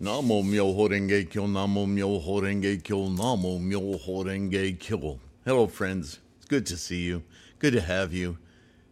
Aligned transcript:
Namo 0.00 0.44
Myoho 0.44 0.88
Renge 0.88 1.28
Kyo, 1.28 1.48
Namo 1.48 1.84
Myoho 1.84 2.40
Renge 2.40 2.80
Kyo, 2.84 3.08
Namo 3.08 3.60
Myoho 3.60 4.24
Renge 4.24 4.78
Kyo. 4.78 5.18
Hello, 5.44 5.66
friends. 5.66 6.20
It's 6.36 6.46
good 6.46 6.64
to 6.66 6.76
see 6.76 7.00
you. 7.00 7.24
Good 7.58 7.72
to 7.72 7.80
have 7.80 8.12
you. 8.12 8.38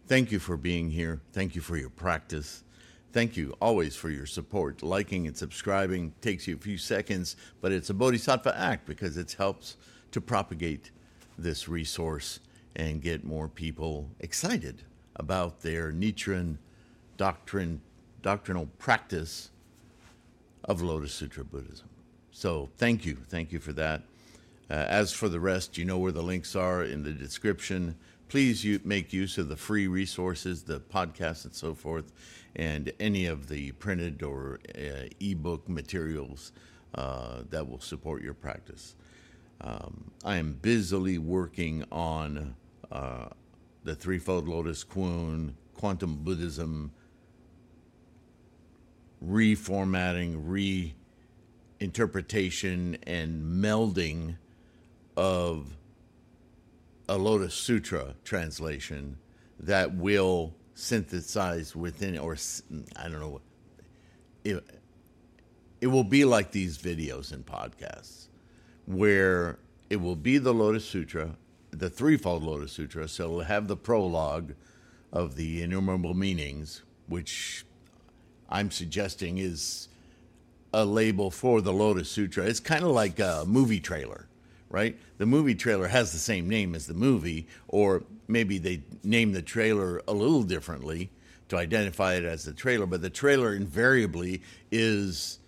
Thank 0.07 0.33
you 0.33 0.39
for 0.39 0.57
being 0.57 0.89
here. 0.89 1.21
Thank 1.31 1.55
you 1.55 1.61
for 1.61 1.77
your 1.77 1.89
practice. 1.89 2.65
Thank 3.13 3.37
you 3.37 3.55
always 3.61 3.95
for 3.95 4.09
your 4.09 4.25
support. 4.25 4.83
Liking 4.83 5.27
and 5.27 5.37
subscribing 5.37 6.11
takes 6.19 6.45
you 6.45 6.55
a 6.55 6.59
few 6.59 6.77
seconds, 6.77 7.37
but 7.61 7.71
it's 7.71 7.89
a 7.89 7.93
bodhisattva 7.93 8.59
act 8.59 8.85
because 8.85 9.15
it 9.15 9.31
helps 9.31 9.77
to 10.11 10.19
propagate 10.19 10.91
this 11.37 11.69
resource 11.69 12.41
and 12.75 13.01
get 13.01 13.23
more 13.23 13.47
people 13.47 14.09
excited 14.19 14.83
about 15.15 15.61
their 15.61 15.93
Nichiren 15.93 16.57
doctrine, 17.15 17.79
doctrinal 18.21 18.65
practice 18.77 19.51
of 20.67 20.81
Lotus 20.81 21.13
Sutra 21.13 21.43
Buddhism. 21.43 21.87
So 22.31 22.69
thank 22.77 23.05
you. 23.05 23.17
Thank 23.29 23.51
you 23.51 23.59
for 23.59 23.73
that. 23.73 24.03
Uh, 24.69 24.73
as 24.73 25.13
for 25.13 25.29
the 25.29 25.39
rest, 25.39 25.77
you 25.77 25.85
know 25.85 25.97
where 25.97 26.11
the 26.11 26.21
links 26.21 26.55
are 26.55 26.83
in 26.83 27.03
the 27.03 27.13
description. 27.13 27.95
Please 28.27 28.65
make 28.83 29.13
use 29.13 29.37
of 29.37 29.47
the 29.47 29.55
free 29.55 29.87
resources, 29.87 30.63
the 30.63 30.81
podcasts, 30.81 31.45
and 31.45 31.55
so 31.55 31.73
forth, 31.73 32.11
and 32.55 32.91
any 32.99 33.25
of 33.25 33.47
the 33.47 33.71
printed 33.73 34.21
or 34.21 34.59
uh, 34.77 35.07
ebook 35.21 35.69
materials 35.69 36.51
uh, 36.95 37.43
that 37.49 37.69
will 37.69 37.79
support 37.79 38.21
your 38.21 38.33
practice. 38.33 38.95
Um, 39.61 40.11
I 40.25 40.35
am 40.35 40.53
busily 40.61 41.17
working 41.17 41.85
on 41.91 42.55
uh, 42.91 43.27
the 43.85 43.95
Threefold 43.95 44.47
Lotus 44.47 44.83
Kuan, 44.83 45.55
Quantum 45.73 46.17
Buddhism, 46.17 46.91
reformatting, 49.23 50.93
reinterpretation, 51.79 52.97
and 53.05 53.63
melding 53.63 54.37
of 55.15 55.77
a 57.09 57.17
Lotus 57.17 57.53
Sutra 57.53 58.15
translation 58.23 59.17
that 59.59 59.95
will 59.95 60.53
synthesize 60.75 61.75
within, 61.75 62.17
or 62.17 62.37
I 62.95 63.09
don't 63.09 63.19
know, 63.19 63.41
it, 64.43 64.63
it 65.81 65.87
will 65.87 66.03
be 66.03 66.25
like 66.25 66.51
these 66.51 66.77
videos 66.77 67.31
and 67.31 67.45
podcasts 67.45 68.27
where 68.85 69.59
it 69.89 69.97
will 69.97 70.15
be 70.15 70.37
the 70.37 70.53
Lotus 70.53 70.85
Sutra, 70.85 71.35
the 71.71 71.89
threefold 71.89 72.43
Lotus 72.43 72.71
Sutra. 72.71 73.07
So 73.07 73.23
it'll 73.23 73.41
have 73.41 73.67
the 73.67 73.77
prologue 73.77 74.53
of 75.11 75.35
the 75.35 75.61
innumerable 75.61 76.13
meanings, 76.13 76.83
which 77.07 77.65
I'm 78.49 78.71
suggesting 78.71 79.37
is 79.37 79.87
a 80.73 80.85
label 80.85 81.31
for 81.31 81.61
the 81.61 81.73
Lotus 81.73 82.09
Sutra. 82.09 82.45
It's 82.45 82.59
kind 82.59 82.83
of 82.83 82.91
like 82.91 83.19
a 83.19 83.43
movie 83.47 83.79
trailer, 83.79 84.27
right? 84.69 84.97
The 85.17 85.25
movie 85.25 85.55
trailer 85.55 85.87
has 85.87 86.11
the 86.11 86.19
same 86.19 86.47
name 86.47 86.75
as 86.75 86.87
the 86.87 86.93
movie, 86.93 87.47
or 87.67 88.03
maybe 88.27 88.57
they 88.57 88.81
name 89.03 89.31
the 89.31 89.41
trailer 89.41 90.01
a 90.07 90.13
little 90.13 90.43
differently 90.43 91.09
to 91.49 91.57
identify 91.57 92.15
it 92.15 92.25
as 92.25 92.43
the 92.43 92.53
trailer, 92.53 92.85
but 92.85 93.01
the 93.01 93.09
trailer 93.09 93.53
invariably 93.53 94.41
is 94.71 95.39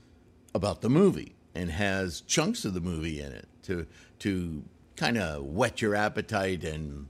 about 0.56 0.82
the 0.82 0.90
movie 0.90 1.36
and 1.54 1.70
has 1.70 2.22
chunks 2.22 2.66
of 2.66 2.74
the 2.74 2.82
movie 2.82 3.22
in 3.22 3.32
it 3.32 3.48
to 3.64 3.86
to 4.20 4.64
kind 4.96 5.18
of 5.18 5.44
whet 5.44 5.82
your 5.82 5.96
appetite 5.96 6.64
and 6.64 7.08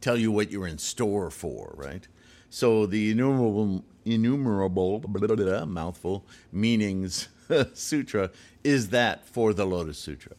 tell 0.00 0.16
you 0.16 0.30
what 0.30 0.50
you're 0.50 0.66
in 0.66 0.78
store 0.78 1.30
for, 1.30 1.72
right? 1.76 2.06
So 2.50 2.86
the 2.86 3.10
innumerable, 3.10 3.84
innumerable 4.04 5.00
blah, 5.00 5.26
blah, 5.26 5.36
blah, 5.36 5.64
mouthful 5.64 6.24
meanings 6.50 7.28
sutra 7.74 8.30
is 8.64 8.88
that 8.90 9.26
for 9.26 9.52
the 9.52 9.64
Lotus 9.64 9.98
Sutra, 9.98 10.36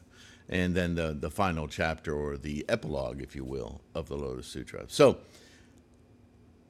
and 0.48 0.76
then 0.76 0.96
the 0.96 1.16
the 1.20 1.30
final 1.30 1.68
chapter 1.68 2.16
or 2.16 2.38
the 2.38 2.66
epilogue, 2.68 3.22
if 3.22 3.36
you 3.36 3.44
will, 3.44 3.82
of 3.94 4.08
the 4.08 4.16
Lotus 4.18 4.48
Sutra. 4.48 4.86
So 4.88 5.20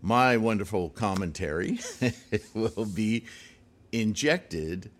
my 0.01 0.37
wonderful 0.37 0.89
commentary 0.89 1.79
will 2.53 2.85
be 2.85 3.25
injected 3.91 4.91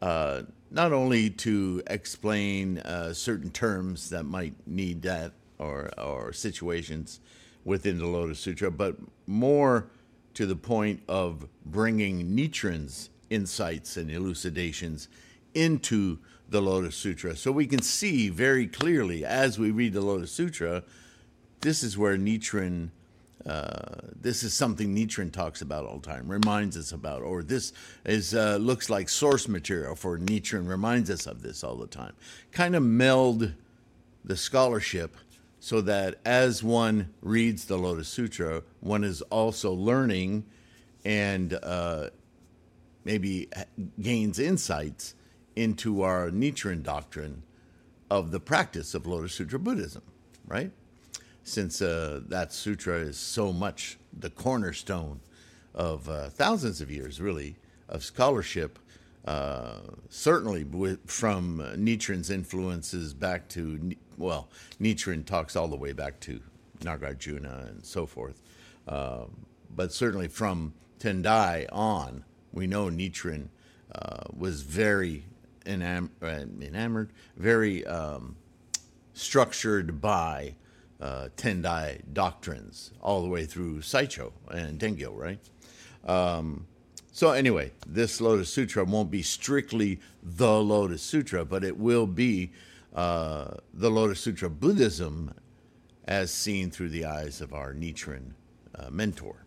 uh, 0.00 0.42
not 0.70 0.92
only 0.92 1.30
to 1.30 1.82
explain 1.86 2.78
uh, 2.78 3.12
certain 3.12 3.50
terms 3.50 4.10
that 4.10 4.24
might 4.24 4.54
need 4.66 5.02
that 5.02 5.32
or 5.58 5.90
or 5.98 6.32
situations 6.32 7.20
within 7.66 7.98
the 7.98 8.06
Lotus 8.06 8.38
Sutra, 8.38 8.70
but 8.70 8.96
more 9.26 9.88
to 10.34 10.46
the 10.46 10.56
point 10.56 11.02
of 11.08 11.48
bringing 11.66 12.36
Nichiren's 12.36 13.10
insights 13.28 13.96
and 13.96 14.08
elucidations 14.08 15.08
into 15.52 16.18
the 16.48 16.62
Lotus 16.62 16.94
Sutra. 16.94 17.34
So 17.34 17.50
we 17.50 17.66
can 17.66 17.82
see 17.82 18.28
very 18.28 18.68
clearly 18.68 19.24
as 19.24 19.58
we 19.58 19.72
read 19.72 19.94
the 19.94 20.00
Lotus 20.00 20.30
Sutra, 20.30 20.84
this 21.60 21.82
is 21.82 21.98
where 21.98 22.16
Nichiren, 22.16 22.90
uh, 23.44 23.96
this 24.14 24.44
is 24.44 24.54
something 24.54 24.94
Nichiren 24.94 25.32
talks 25.32 25.60
about 25.60 25.86
all 25.86 25.98
the 25.98 26.06
time, 26.06 26.28
reminds 26.28 26.76
us 26.76 26.92
about, 26.92 27.22
or 27.22 27.42
this 27.42 27.72
is 28.04 28.32
uh, 28.32 28.58
looks 28.58 28.88
like 28.88 29.08
source 29.08 29.48
material 29.48 29.96
for 29.96 30.18
Nichiren, 30.18 30.68
reminds 30.68 31.10
us 31.10 31.26
of 31.26 31.42
this 31.42 31.64
all 31.64 31.74
the 31.74 31.88
time. 31.88 32.12
Kind 32.52 32.76
of 32.76 32.84
meld 32.84 33.54
the 34.24 34.36
scholarship 34.36 35.16
so 35.66 35.80
that 35.80 36.14
as 36.24 36.62
one 36.62 37.12
reads 37.22 37.64
the 37.64 37.76
Lotus 37.76 38.06
Sutra, 38.06 38.62
one 38.78 39.02
is 39.02 39.20
also 39.22 39.72
learning 39.72 40.44
and 41.04 41.58
uh, 41.60 42.10
maybe 43.04 43.48
gains 44.00 44.38
insights 44.38 45.16
into 45.56 46.02
our 46.02 46.30
Nichiren 46.30 46.84
doctrine 46.84 47.42
of 48.08 48.30
the 48.30 48.38
practice 48.38 48.94
of 48.94 49.08
Lotus 49.08 49.32
Sutra 49.32 49.58
Buddhism, 49.58 50.02
right? 50.46 50.70
Since 51.42 51.82
uh, 51.82 52.20
that 52.28 52.52
sutra 52.52 52.98
is 52.98 53.16
so 53.16 53.52
much 53.52 53.98
the 54.16 54.30
cornerstone 54.30 55.18
of 55.74 56.08
uh, 56.08 56.28
thousands 56.28 56.80
of 56.80 56.92
years, 56.92 57.20
really, 57.20 57.56
of 57.88 58.04
scholarship, 58.04 58.78
uh, 59.24 59.78
certainly 60.10 60.62
with, 60.62 61.10
from 61.10 61.58
Nichiren's 61.76 62.30
influences 62.30 63.14
back 63.14 63.48
to 63.48 63.96
well, 64.16 64.48
Nichiren 64.80 65.24
talks 65.24 65.56
all 65.56 65.68
the 65.68 65.76
way 65.76 65.92
back 65.92 66.20
to 66.20 66.40
Nagarjuna 66.80 67.68
and 67.68 67.84
so 67.84 68.06
forth. 68.06 68.42
Um, 68.88 69.46
but 69.74 69.92
certainly 69.92 70.28
from 70.28 70.74
Tendai 70.98 71.66
on, 71.72 72.24
we 72.52 72.66
know 72.66 72.86
Nichiren 72.86 73.48
uh, 73.94 74.24
was 74.34 74.62
very 74.62 75.24
enam- 75.64 76.10
uh, 76.22 76.44
enamored, 76.64 77.12
very 77.36 77.86
um, 77.86 78.36
structured 79.12 80.00
by 80.00 80.54
uh, 81.00 81.28
Tendai 81.36 82.00
doctrines 82.12 82.92
all 83.00 83.22
the 83.22 83.28
way 83.28 83.44
through 83.44 83.80
Saicho 83.80 84.32
and 84.50 84.78
Dengyo, 84.78 85.14
right? 85.14 85.38
Um, 86.06 86.66
so, 87.12 87.30
anyway, 87.30 87.72
this 87.86 88.20
Lotus 88.20 88.52
Sutra 88.52 88.84
won't 88.84 89.10
be 89.10 89.22
strictly 89.22 90.00
the 90.22 90.60
Lotus 90.60 91.02
Sutra, 91.02 91.46
but 91.46 91.64
it 91.64 91.78
will 91.78 92.06
be 92.06 92.52
uh, 92.96 93.58
the 93.74 93.90
Lotus 93.90 94.20
Sutra 94.20 94.50
Buddhism 94.50 95.34
as 96.06 96.32
seen 96.32 96.70
through 96.70 96.88
the 96.88 97.04
eyes 97.04 97.40
of 97.40 97.52
our 97.52 97.74
Nichiren 97.74 98.32
uh, 98.74 98.88
mentor, 98.90 99.44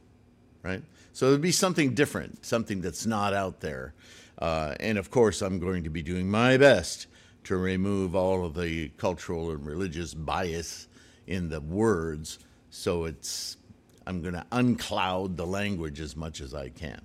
right? 0.63 0.83
So 1.13 1.27
it'd 1.27 1.41
be 1.41 1.51
something 1.51 1.95
different, 1.95 2.45
something 2.45 2.79
that's 2.79 3.05
not 3.05 3.33
out 3.33 3.59
there. 3.59 3.93
Uh, 4.37 4.75
and 4.79 4.97
of 4.97 5.09
course, 5.09 5.41
I'm 5.41 5.59
going 5.59 5.83
to 5.83 5.89
be 5.89 6.03
doing 6.03 6.29
my 6.29 6.57
best 6.57 7.07
to 7.45 7.57
remove 7.57 8.15
all 8.15 8.45
of 8.45 8.53
the 8.53 8.89
cultural 8.97 9.51
and 9.51 9.65
religious 9.65 10.13
bias 10.13 10.87
in 11.25 11.49
the 11.49 11.59
words. 11.59 12.39
So 12.69 13.05
it's, 13.05 13.57
I'm 14.05 14.21
going 14.21 14.35
to 14.35 14.45
uncloud 14.51 15.37
the 15.37 15.47
language 15.47 15.99
as 15.99 16.15
much 16.15 16.39
as 16.39 16.53
I 16.53 16.69
can. 16.69 17.01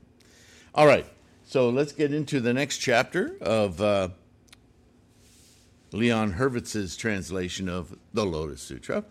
All 0.74 0.86
right, 0.86 1.06
so 1.44 1.70
let's 1.70 1.92
get 1.92 2.12
into 2.12 2.40
the 2.40 2.52
next 2.52 2.78
chapter 2.78 3.36
of 3.40 3.80
uh, 3.80 4.08
Leon 5.94 6.32
Hurvitz's 6.32 6.96
translation 6.96 7.68
of 7.68 7.96
the 8.12 8.26
Lotus 8.26 8.60
Sutra. 8.60 9.04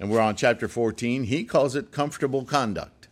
And 0.00 0.10
we're 0.10 0.20
on 0.20 0.34
chapter 0.34 0.66
14. 0.66 1.24
He 1.24 1.44
calls 1.44 1.76
it 1.76 1.92
comfortable 1.92 2.44
conduct, 2.44 3.06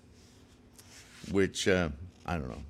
which, 1.31 1.69
uh, 1.69 1.91
I 2.27 2.37
don't 2.37 2.49
know. 2.49 2.62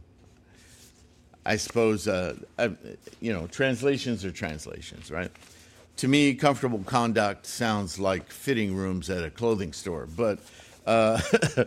I 1.47 1.57
suppose, 1.57 2.07
uh, 2.07 2.35
I, 2.59 2.73
you 3.21 3.33
know, 3.33 3.47
translations 3.47 4.23
are 4.25 4.31
translations, 4.31 5.11
right? 5.11 5.31
To 5.97 6.09
me, 6.09 6.35
comfortable 6.35 6.81
conduct 6.85 7.47
sounds 7.47 7.99
like 7.99 8.31
fitting 8.31 8.75
rooms 8.77 9.09
at 9.09 9.25
a 9.25 9.31
clothing 9.31 9.73
store, 9.73 10.07
but 10.07 10.41
uh, 10.87 11.21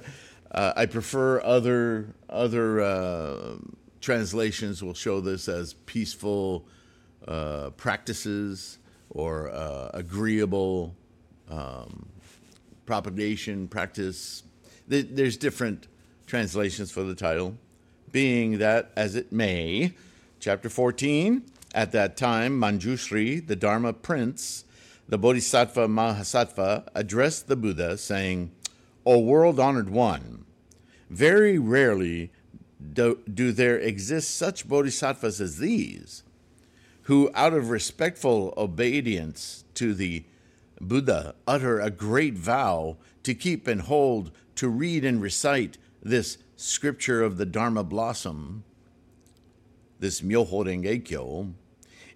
uh 0.52 0.74
I 0.76 0.86
prefer 0.86 1.42
other 1.42 2.14
other 2.30 2.82
uh, 2.82 3.56
translations 4.02 4.84
will 4.84 4.94
show 4.94 5.20
this 5.20 5.50
as 5.50 5.74
peaceful 5.74 6.66
uh, 7.28 7.72
practices 7.72 8.78
or 9.10 9.50
uh, 9.50 9.90
agreeable 9.94 10.96
um, 11.50 12.08
propagation 12.86 13.68
practice. 13.68 14.44
There's 14.88 15.38
different 15.38 15.88
translations 16.28 16.92
for 16.92 17.04
the 17.04 17.16
title, 17.16 17.56
being 18.12 18.58
that, 18.60 18.92
as 18.96 19.16
it 19.16 19.32
may, 19.32 19.94
Chapter 20.42 20.70
14 20.70 21.44
At 21.76 21.92
that 21.92 22.18
time, 22.18 22.60
Manjushri, 22.60 23.46
the 23.46 23.56
Dharma 23.56 23.94
prince, 23.94 24.66
the 25.08 25.18
Bodhisattva 25.18 25.88
Mahasattva, 25.88 26.88
addressed 26.96 27.48
the 27.48 27.56
Buddha, 27.56 27.96
saying, 27.98 28.52
O 29.06 29.20
world 29.20 29.60
honored 29.60 29.90
one, 29.90 30.46
very 31.12 31.60
rarely 31.60 32.32
do, 32.94 33.20
do 33.32 33.52
there 33.52 33.78
exist 33.78 34.36
such 34.36 34.68
bodhisattvas 34.68 35.40
as 35.40 35.60
these, 35.60 36.24
who, 37.04 37.32
out 37.34 37.54
of 37.54 37.70
respectful 37.70 38.54
obedience 38.58 39.64
to 39.76 39.94
the 39.94 40.24
Buddha, 40.80 41.36
utter 41.48 41.80
a 41.80 41.90
great 41.90 42.36
vow 42.36 42.98
to 43.24 43.34
keep 43.34 43.68
and 43.68 43.82
hold, 43.82 44.32
to 44.56 44.68
read 44.68 45.06
and 45.06 45.22
recite 45.22 45.78
this 46.02 46.38
scripture 46.56 47.24
of 47.24 47.38
the 47.38 47.46
Dharma 47.46 47.84
blossom, 47.84 48.64
this 50.00 50.22
Myoho 50.22 50.66
Renge 50.66 51.06
Kyo, 51.06 51.54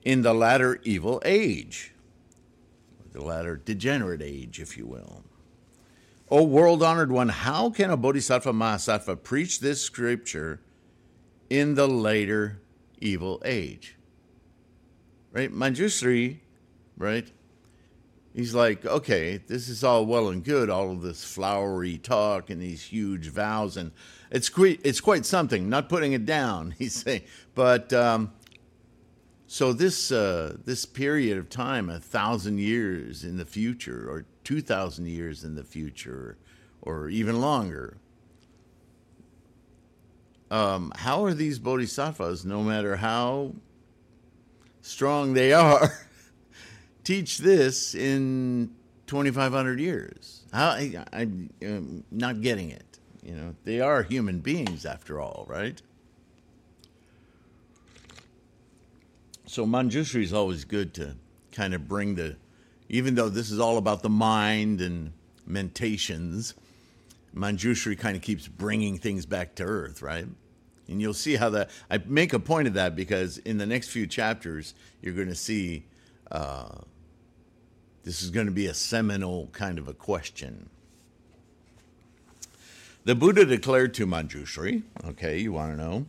in 0.04 0.22
the 0.22 0.34
latter 0.34 0.80
evil 0.84 1.22
age, 1.26 1.94
the 3.12 3.24
latter 3.24 3.56
degenerate 3.56 4.22
age, 4.22 4.60
if 4.60 4.78
you 4.78 4.86
will. 4.86 5.24
O 6.30 6.44
world 6.44 6.82
honored 6.82 7.12
one, 7.12 7.30
how 7.30 7.70
can 7.70 7.92
a 7.92 7.98
Bodhisattva 7.98 8.52
Mahasattva 8.52 9.22
preach 9.22 9.60
this 9.60 9.82
scripture 9.82 10.60
in 11.50 11.76
the 11.76 11.88
later 11.88 12.60
evil 13.00 13.42
age? 13.46 13.96
Right? 15.36 15.52
Manjushri, 15.52 16.38
right? 16.98 17.30
He's 18.34 18.56
like, 18.56 18.86
okay, 18.86 19.36
this 19.36 19.68
is 19.68 19.84
all 19.84 20.06
well 20.06 20.30
and 20.30 20.42
good, 20.42 20.70
all 20.70 20.92
of 20.92 21.02
this 21.02 21.26
flowery 21.26 21.98
talk 21.98 22.50
and 22.50 22.62
these 22.62 22.82
huge 22.84 23.28
vows, 23.28 23.76
and 23.76 23.92
it's 24.32 24.48
quite, 24.48 24.80
it's 24.86 25.02
quite 25.02 25.26
something. 25.26 25.68
Not 25.68 25.90
putting 25.90 26.14
it 26.14 26.26
down, 26.26 26.72
he's 26.80 26.94
saying, 26.94 27.24
but 27.54 27.92
um, 27.92 28.32
so 29.46 29.74
this 29.74 30.10
uh, 30.10 30.56
this 30.64 30.86
period 30.86 31.38
of 31.38 31.50
time, 31.50 31.90
a 31.90 32.00
thousand 32.00 32.60
years 32.60 33.26
in 33.26 33.36
the 33.36 33.46
future, 33.46 34.10
or 34.10 34.24
two 34.46 34.62
thousand 34.62 35.08
years 35.08 35.44
in 35.44 35.56
the 35.56 35.66
future, 35.66 36.38
or 36.82 37.10
even 37.10 37.42
longer. 37.42 37.98
Um, 40.50 40.94
how 40.96 41.26
are 41.26 41.34
these 41.34 41.60
bodhisattvas, 41.60 42.46
no 42.46 42.64
matter 42.64 42.96
how 42.96 43.52
strong 44.86 45.34
they 45.34 45.52
are, 45.52 45.92
teach 47.04 47.40
this 47.40 47.96
in 47.96 48.70
2,500 49.08 49.80
years? 49.80 50.44
How 50.54 50.70
I, 50.70 51.06
am 51.62 52.04
not 52.12 52.42
getting 52.42 52.70
it. 52.70 53.00
You 53.24 53.36
know, 53.36 53.56
they 53.64 53.82
are 53.82 54.04
human 54.04 54.40
beings 54.40 54.86
after 54.86 55.20
all, 55.20 55.46
right? 55.50 55.82
So 59.48 59.66
Manjushri 59.66 60.24
is 60.24 60.34
always 60.34 60.64
good 60.64 60.94
to 60.96 61.16
kind 61.52 61.74
of 61.74 61.88
bring 61.88 62.16
the, 62.16 62.36
even 62.88 63.16
though 63.16 63.30
this 63.30 63.50
is 63.52 63.60
all 63.60 63.78
about 63.78 64.04
the 64.04 64.10
mind 64.10 64.82
and 64.82 65.14
mentations, 65.48 66.54
Manjushri 67.36 67.98
kind 67.98 68.16
of 68.16 68.22
keeps 68.22 68.48
bringing 68.48 68.98
things 68.98 69.26
back 69.26 69.56
to 69.56 69.64
earth, 69.64 70.02
right? 70.02 70.28
And 70.88 71.02
you'll 71.02 71.14
see 71.14 71.36
how 71.36 71.50
that, 71.52 71.70
I 71.90 71.98
make 72.06 72.34
a 72.34 72.40
point 72.40 72.68
of 72.68 72.76
that 72.76 72.96
because 72.96 73.38
in 73.40 73.58
the 73.58 73.66
next 73.66 73.90
few 73.90 74.06
chapters, 74.06 74.74
you're 75.02 75.14
going 75.14 75.30
to 75.30 75.36
see 75.36 75.86
uh, 76.32 76.76
this 78.04 78.22
is 78.22 78.30
going 78.30 78.46
to 78.46 78.52
be 78.52 78.68
a 78.68 78.74
seminal 78.74 79.50
kind 79.52 79.80
of 79.80 79.88
a 79.88 79.94
question. 79.94 80.70
The 83.04 83.16
Buddha 83.16 83.46
declared 83.46 83.94
to 83.96 84.08
Manjushri, 84.08 84.84
okay, 85.06 85.40
you 85.40 85.54
want 85.54 85.72
to 85.72 85.78
know, 85.78 86.06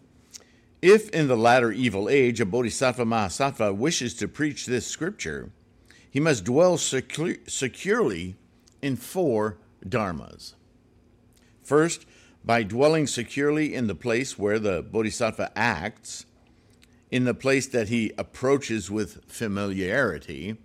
if 0.83 1.09
in 1.11 1.29
the 1.29 1.37
latter 1.37 1.73
evil 1.73 2.09
age 2.09 2.41
a 2.41 2.47
bodhisattva 2.47 3.05
mahasattva 3.05 3.75
wishes 3.77 4.15
to 4.15 4.29
preach 4.29 4.67
this 4.67 4.87
scripture, 4.87 5.51
he 6.11 6.21
must 6.21 6.45
dwell 6.45 6.77
secu- 6.77 7.51
securely 7.51 8.37
in 8.81 8.97
four 8.97 9.59
dharmas. 9.87 10.55
First, 11.63 12.07
by 12.47 12.63
dwelling 12.63 13.09
securely 13.09 13.75
in 13.75 13.89
the 13.89 13.95
place 13.95 14.39
where 14.39 14.61
the 14.61 14.81
bodhisattva 14.81 15.51
acts, 15.57 16.27
in 17.11 17.25
the 17.25 17.35
place 17.35 17.67
that 17.67 17.89
he 17.89 18.13
approaches 18.17 18.89
with 18.89 19.25
familiarity, 19.27 20.57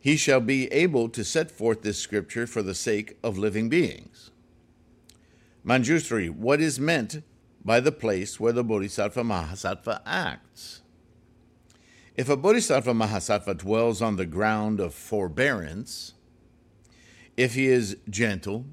he 0.00 0.16
shall 0.16 0.40
be 0.40 0.66
able 0.72 1.10
to 1.10 1.22
set 1.24 1.50
forth 1.50 1.82
this 1.82 1.98
scripture 1.98 2.46
for 2.46 2.62
the 2.62 2.74
sake 2.74 3.18
of 3.22 3.36
living 3.36 3.68
beings. 3.68 4.30
Manjushri, 5.64 6.30
what 6.30 6.60
is 6.60 6.80
meant 6.80 7.22
by 7.64 7.80
the 7.80 7.92
place 7.92 8.38
where 8.38 8.52
the 8.52 8.64
Bodhisattva 8.64 9.22
Mahasattva 9.22 10.00
acts. 10.04 10.82
If 12.16 12.28
a 12.28 12.36
Bodhisattva 12.36 12.92
Mahasattva 12.92 13.56
dwells 13.56 14.02
on 14.02 14.16
the 14.16 14.26
ground 14.26 14.80
of 14.80 14.94
forbearance, 14.94 16.12
if 17.36 17.54
he 17.54 17.66
is 17.66 17.96
gentle, 18.08 18.66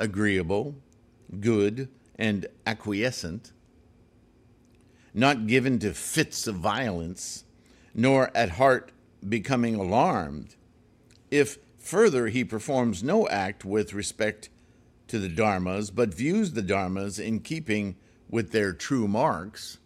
agreeable, 0.00 0.74
good, 1.40 1.88
and 2.16 2.46
acquiescent, 2.66 3.52
not 5.14 5.46
given 5.46 5.78
to 5.78 5.92
fits 5.94 6.46
of 6.46 6.56
violence, 6.56 7.44
nor 7.94 8.30
at 8.34 8.50
heart 8.50 8.92
becoming 9.28 9.74
alarmed, 9.74 10.56
if 11.30 11.58
further 11.78 12.28
he 12.28 12.44
performs 12.44 13.02
no 13.02 13.28
act 13.28 13.64
with 13.64 13.92
respect 13.92 14.48
to 15.08 15.18
the 15.18 15.28
dharmas, 15.28 15.94
but 15.94 16.14
views 16.14 16.52
the 16.52 16.62
dharmas 16.62 17.22
in 17.22 17.40
keeping 17.40 17.96
with 18.28 18.52
their 18.52 18.72
true 18.72 19.06
marks. 19.06 19.78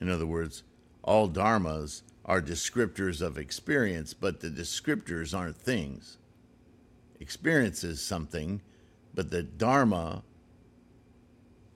In 0.00 0.08
other 0.08 0.26
words, 0.26 0.62
all 1.02 1.28
dharmas 1.28 2.02
are 2.24 2.42
descriptors 2.42 3.22
of 3.22 3.38
experience, 3.38 4.12
but 4.12 4.40
the 4.40 4.50
descriptors 4.50 5.36
aren't 5.36 5.56
things. 5.56 6.18
Experience 7.20 7.84
is 7.84 8.02
something, 8.02 8.60
but 9.16 9.30
the 9.30 9.42
dharma, 9.42 10.22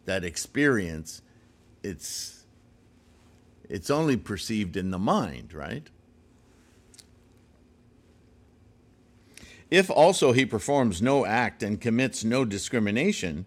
that 0.04 0.22
experience, 0.22 1.22
it's 1.82 2.44
it's 3.68 3.90
only 3.90 4.16
perceived 4.16 4.76
in 4.76 4.90
the 4.90 4.98
mind, 4.98 5.54
right? 5.54 5.88
If 9.70 9.88
also 9.88 10.32
he 10.32 10.44
performs 10.44 11.00
no 11.00 11.24
act 11.24 11.62
and 11.62 11.80
commits 11.80 12.24
no 12.24 12.44
discrimination, 12.44 13.46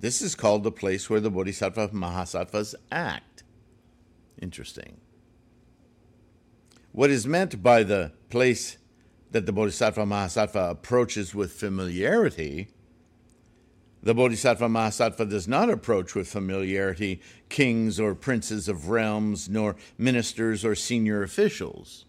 this 0.00 0.20
is 0.20 0.34
called 0.34 0.64
the 0.64 0.72
place 0.72 1.08
where 1.08 1.20
the 1.20 1.30
Bodhisattva 1.30 1.90
Mahasattvas 1.90 2.74
act. 2.90 3.44
Interesting. 4.40 4.96
What 6.90 7.10
is 7.10 7.26
meant 7.26 7.62
by 7.62 7.84
the 7.84 8.10
place 8.28 8.76
that 9.30 9.46
the 9.46 9.52
Bodhisattva 9.52 10.04
Mahasattva 10.04 10.72
approaches 10.72 11.34
with 11.34 11.52
familiarity, 11.52 12.68
the 14.02 14.14
Bodhisattva 14.14 14.66
Mahasattva 14.66 15.28
does 15.30 15.46
not 15.46 15.70
approach 15.70 16.14
with 16.14 16.28
familiarity 16.28 17.20
kings 17.48 18.00
or 18.00 18.14
princes 18.14 18.68
of 18.68 18.88
realms, 18.88 19.48
nor 19.48 19.76
ministers 19.96 20.64
or 20.64 20.74
senior 20.74 21.22
officials. 21.22 22.04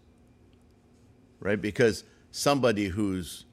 Right? 1.38 1.60
Because 1.60 2.04
somebody 2.30 2.88
who's 2.88 3.44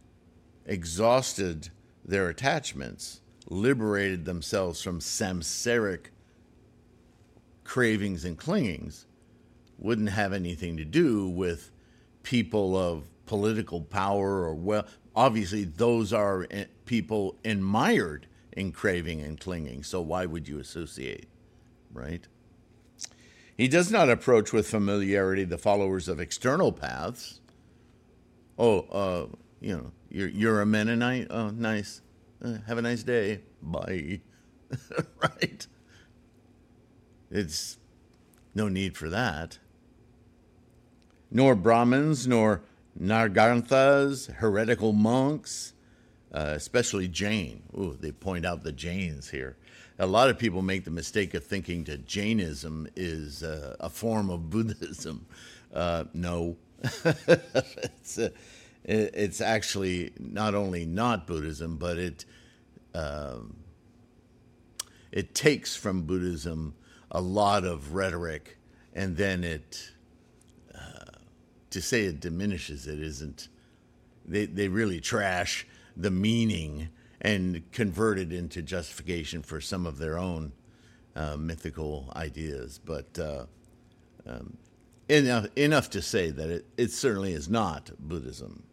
exhausted 0.65 1.69
their 2.03 2.29
attachments 2.29 3.21
liberated 3.47 4.25
themselves 4.25 4.81
from 4.81 4.99
samsaric 4.99 6.05
cravings 7.63 8.25
and 8.25 8.37
clingings 8.37 9.05
wouldn't 9.77 10.09
have 10.09 10.33
anything 10.33 10.77
to 10.77 10.85
do 10.85 11.27
with 11.27 11.71
people 12.23 12.77
of 12.77 13.03
political 13.25 13.81
power 13.81 14.43
or 14.43 14.53
well 14.53 14.85
obviously 15.15 15.63
those 15.63 16.13
are 16.13 16.47
eh, 16.51 16.65
people 16.85 17.35
admired 17.45 18.27
in 18.53 18.71
craving 18.71 19.21
and 19.21 19.39
clinging 19.39 19.83
so 19.83 20.01
why 20.01 20.25
would 20.25 20.47
you 20.47 20.59
associate 20.59 21.27
right 21.93 22.27
he 23.57 23.67
does 23.67 23.91
not 23.91 24.09
approach 24.09 24.51
with 24.51 24.67
familiarity 24.67 25.43
the 25.43 25.57
followers 25.57 26.07
of 26.07 26.19
external 26.19 26.71
paths 26.71 27.39
oh 28.57 28.79
uh, 28.91 29.25
you 29.59 29.75
know 29.75 29.91
you're, 30.09 30.29
you're 30.29 30.61
a 30.61 30.65
mennonite 30.65 31.27
oh 31.29 31.49
nice 31.49 32.01
uh, 32.43 32.57
have 32.67 32.77
a 32.77 32.81
nice 32.81 33.03
day. 33.03 33.41
Bye. 33.61 34.21
right? 35.21 35.67
It's 37.29 37.77
no 38.55 38.67
need 38.67 38.97
for 38.97 39.09
that. 39.09 39.59
Nor 41.29 41.55
Brahmins, 41.55 42.27
nor 42.27 42.61
Nirgranthas, 42.99 44.33
heretical 44.35 44.91
monks, 44.91 45.73
uh, 46.33 46.53
especially 46.55 47.07
Jain. 47.07 47.63
Ooh, 47.77 47.97
they 47.99 48.11
point 48.11 48.45
out 48.45 48.63
the 48.63 48.71
Jains 48.71 49.29
here. 49.29 49.57
A 49.99 50.05
lot 50.07 50.29
of 50.29 50.37
people 50.39 50.61
make 50.61 50.85
the 50.85 50.91
mistake 50.91 51.33
of 51.33 51.43
thinking 51.43 51.83
that 51.85 52.05
Jainism 52.05 52.87
is 52.95 53.43
uh, 53.43 53.75
a 53.79 53.89
form 53.89 54.29
of 54.29 54.49
Buddhism. 54.49 55.25
Uh, 55.73 56.05
no, 56.13 56.57
it's, 57.05 58.17
uh, 58.17 58.29
it's 58.83 59.41
actually 59.41 60.11
not 60.19 60.55
only 60.55 60.85
not 60.85 61.27
Buddhism, 61.27 61.77
but 61.77 61.97
it 61.97 62.25
um, 62.93 63.55
it 65.11 65.33
takes 65.35 65.75
from 65.75 66.03
Buddhism 66.03 66.73
a 67.11 67.21
lot 67.21 67.63
of 67.63 67.93
rhetoric, 67.93 68.57
and 68.93 69.15
then 69.15 69.43
it 69.43 69.91
uh, 70.73 71.17
to 71.69 71.81
say 71.81 72.05
it 72.05 72.19
diminishes 72.19 72.87
it 72.87 72.99
isn't. 72.99 73.49
They 74.25 74.45
they 74.45 74.67
really 74.67 74.99
trash 74.99 75.67
the 75.95 76.11
meaning 76.11 76.89
and 77.19 77.69
convert 77.71 78.17
it 78.17 78.31
into 78.31 78.61
justification 78.61 79.43
for 79.43 79.61
some 79.61 79.85
of 79.85 79.97
their 79.97 80.17
own 80.17 80.53
uh, 81.15 81.37
mythical 81.37 82.11
ideas, 82.15 82.79
but. 82.83 83.17
Uh, 83.17 83.45
um, 84.27 84.55
enough, 85.09 85.47
enough 85.55 85.89
to 85.89 86.01
say 86.01 86.29
that 86.29 86.49
it, 86.49 86.65
it 86.77 86.91
certainly 86.91 87.33
is 87.33 87.49
not 87.49 87.89
Buddhism 87.99 88.63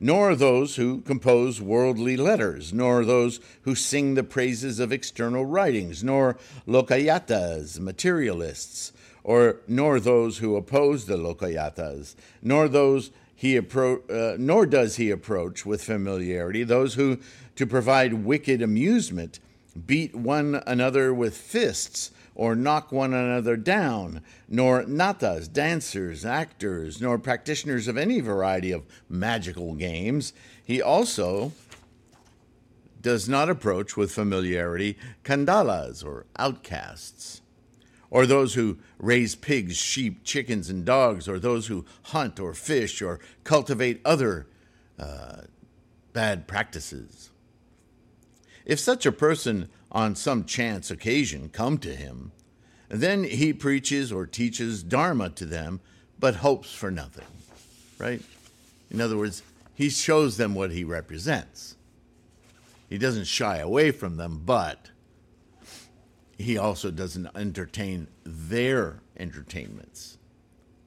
nor 0.00 0.34
those 0.34 0.76
who 0.76 1.00
compose 1.00 1.60
worldly 1.60 2.16
letters, 2.16 2.72
nor 2.72 3.04
those 3.04 3.40
who 3.62 3.74
sing 3.74 4.14
the 4.14 4.22
praises 4.22 4.78
of 4.78 4.92
external 4.92 5.44
writings, 5.44 6.04
nor 6.04 6.36
lokayatas, 6.66 7.80
materialists, 7.80 8.92
or 9.24 9.60
nor 9.66 9.98
those 9.98 10.38
who 10.38 10.56
oppose 10.56 11.06
the 11.06 11.16
lokayatas, 11.16 12.14
nor 12.42 12.68
those 12.68 13.10
he 13.38 13.56
appro- 13.56 14.02
uh, 14.10 14.36
nor 14.36 14.66
does 14.66 14.96
he 14.96 15.12
approach 15.12 15.64
with 15.64 15.84
familiarity 15.84 16.64
those 16.64 16.94
who, 16.94 17.18
to 17.54 17.68
provide 17.68 18.24
wicked 18.24 18.60
amusement, 18.60 19.38
beat 19.86 20.12
one 20.12 20.60
another 20.66 21.14
with 21.14 21.36
fists 21.36 22.10
or 22.34 22.56
knock 22.56 22.90
one 22.90 23.14
another 23.14 23.56
down, 23.56 24.22
nor 24.48 24.82
natas, 24.82 25.52
dancers, 25.52 26.24
actors, 26.24 27.00
nor 27.00 27.16
practitioners 27.16 27.86
of 27.86 27.96
any 27.96 28.18
variety 28.18 28.72
of 28.72 28.84
magical 29.08 29.76
games. 29.76 30.32
He 30.64 30.82
also 30.82 31.52
does 33.00 33.28
not 33.28 33.48
approach 33.48 33.96
with 33.96 34.10
familiarity 34.10 34.98
kandalas 35.22 36.04
or 36.04 36.26
outcasts, 36.36 37.40
or 38.10 38.26
those 38.26 38.54
who 38.54 38.78
raise 38.98 39.34
pigs, 39.34 39.76
sheep, 39.76 40.24
chickens, 40.24 40.68
and 40.68 40.84
dogs, 40.84 41.28
or 41.28 41.38
those 41.38 41.66
who 41.66 41.84
hunt 42.04 42.40
or 42.40 42.54
fish 42.54 43.02
or 43.02 43.20
cultivate 43.44 44.00
other 44.04 44.46
uh, 44.98 45.42
bad 46.12 46.46
practices. 46.46 47.30
If 48.64 48.78
such 48.78 49.06
a 49.06 49.12
person 49.12 49.68
on 49.92 50.14
some 50.14 50.44
chance 50.44 50.90
occasion 50.90 51.48
come 51.48 51.78
to 51.78 51.94
him, 51.94 52.32
then 52.88 53.24
he 53.24 53.52
preaches 53.52 54.10
or 54.10 54.26
teaches 54.26 54.82
Dharma 54.82 55.30
to 55.30 55.44
them, 55.44 55.80
but 56.18 56.36
hopes 56.36 56.72
for 56.72 56.90
nothing, 56.90 57.26
right? 57.98 58.22
In 58.90 59.00
other 59.00 59.16
words, 59.16 59.42
he 59.74 59.90
shows 59.90 60.36
them 60.36 60.54
what 60.54 60.70
he 60.70 60.84
represents. 60.84 61.76
He 62.88 62.98
doesn't 62.98 63.26
shy 63.26 63.58
away 63.58 63.90
from 63.90 64.16
them, 64.16 64.42
but 64.44 64.90
he 66.38 66.56
also 66.56 66.90
doesn't 66.90 67.28
entertain 67.34 68.08
their 68.24 69.02
entertainments. 69.18 70.18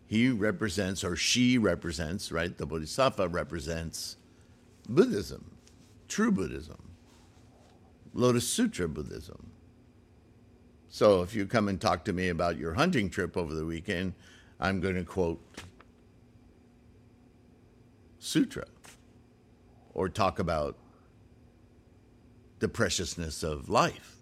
He 0.08 0.30
represents, 0.30 1.04
or 1.04 1.16
she 1.16 1.58
represents, 1.58 2.32
right? 2.32 2.58
The 2.58 2.66
Bodhisattva 2.66 3.28
represents 3.28 4.18
Buddhism, 4.90 5.52
true 6.08 6.32
Buddhism. 6.32 6.92
Lotus 8.14 8.48
Sutra 8.48 8.90
Buddhism. 8.90 9.52
So 10.90 11.22
if 11.22 11.34
you 11.34 11.46
come 11.46 11.70
and 11.70 11.80
talk 11.80 12.04
to 12.06 12.14
me 12.14 12.28
about 12.28 12.58
your 12.58 12.74
hunting 12.74 13.10
trip 13.10 13.38
over 13.38 13.54
the 13.54 13.66
weekend, 13.66 14.14
I'm 14.60 14.82
going 14.82 14.96
to 14.96 15.06
quote 15.06 15.42
Sutra 18.20 18.66
or 19.94 20.10
talk 20.10 20.40
about 20.40 20.78
the 22.60 22.68
preciousness 22.68 23.44
of 23.44 23.70
life. 23.70 24.21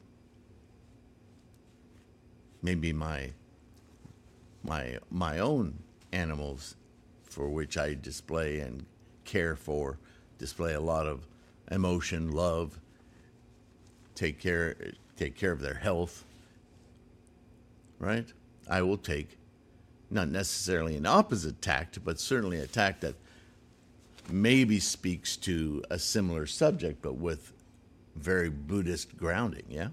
Maybe 2.61 2.93
my 2.93 3.31
my 4.63 4.97
my 5.09 5.39
own 5.39 5.79
animals 6.11 6.75
for 7.23 7.49
which 7.49 7.77
I 7.77 7.93
display 7.93 8.59
and 8.59 8.85
care 9.23 9.55
for, 9.55 9.99
display 10.37 10.73
a 10.73 10.81
lot 10.81 11.05
of 11.05 11.27
emotion, 11.71 12.31
love, 12.31 12.79
take 14.15 14.39
care 14.39 14.75
take 15.15 15.35
care 15.35 15.51
of 15.51 15.61
their 15.61 15.75
health. 15.75 16.25
Right? 17.99 18.31
I 18.69 18.81
will 18.81 18.97
take 18.97 19.37
not 20.09 20.29
necessarily 20.29 20.95
an 20.95 21.05
opposite 21.05 21.61
tact, 21.61 22.03
but 22.03 22.19
certainly 22.19 22.59
a 22.59 22.67
tact 22.67 23.01
that 23.01 23.15
maybe 24.31 24.79
speaks 24.79 25.35
to 25.37 25.83
a 25.89 25.99
similar 25.99 26.45
subject, 26.45 27.01
but 27.01 27.15
with 27.15 27.53
very 28.15 28.49
Buddhist 28.49 29.17
grounding, 29.17 29.65
yeah? 29.69 29.89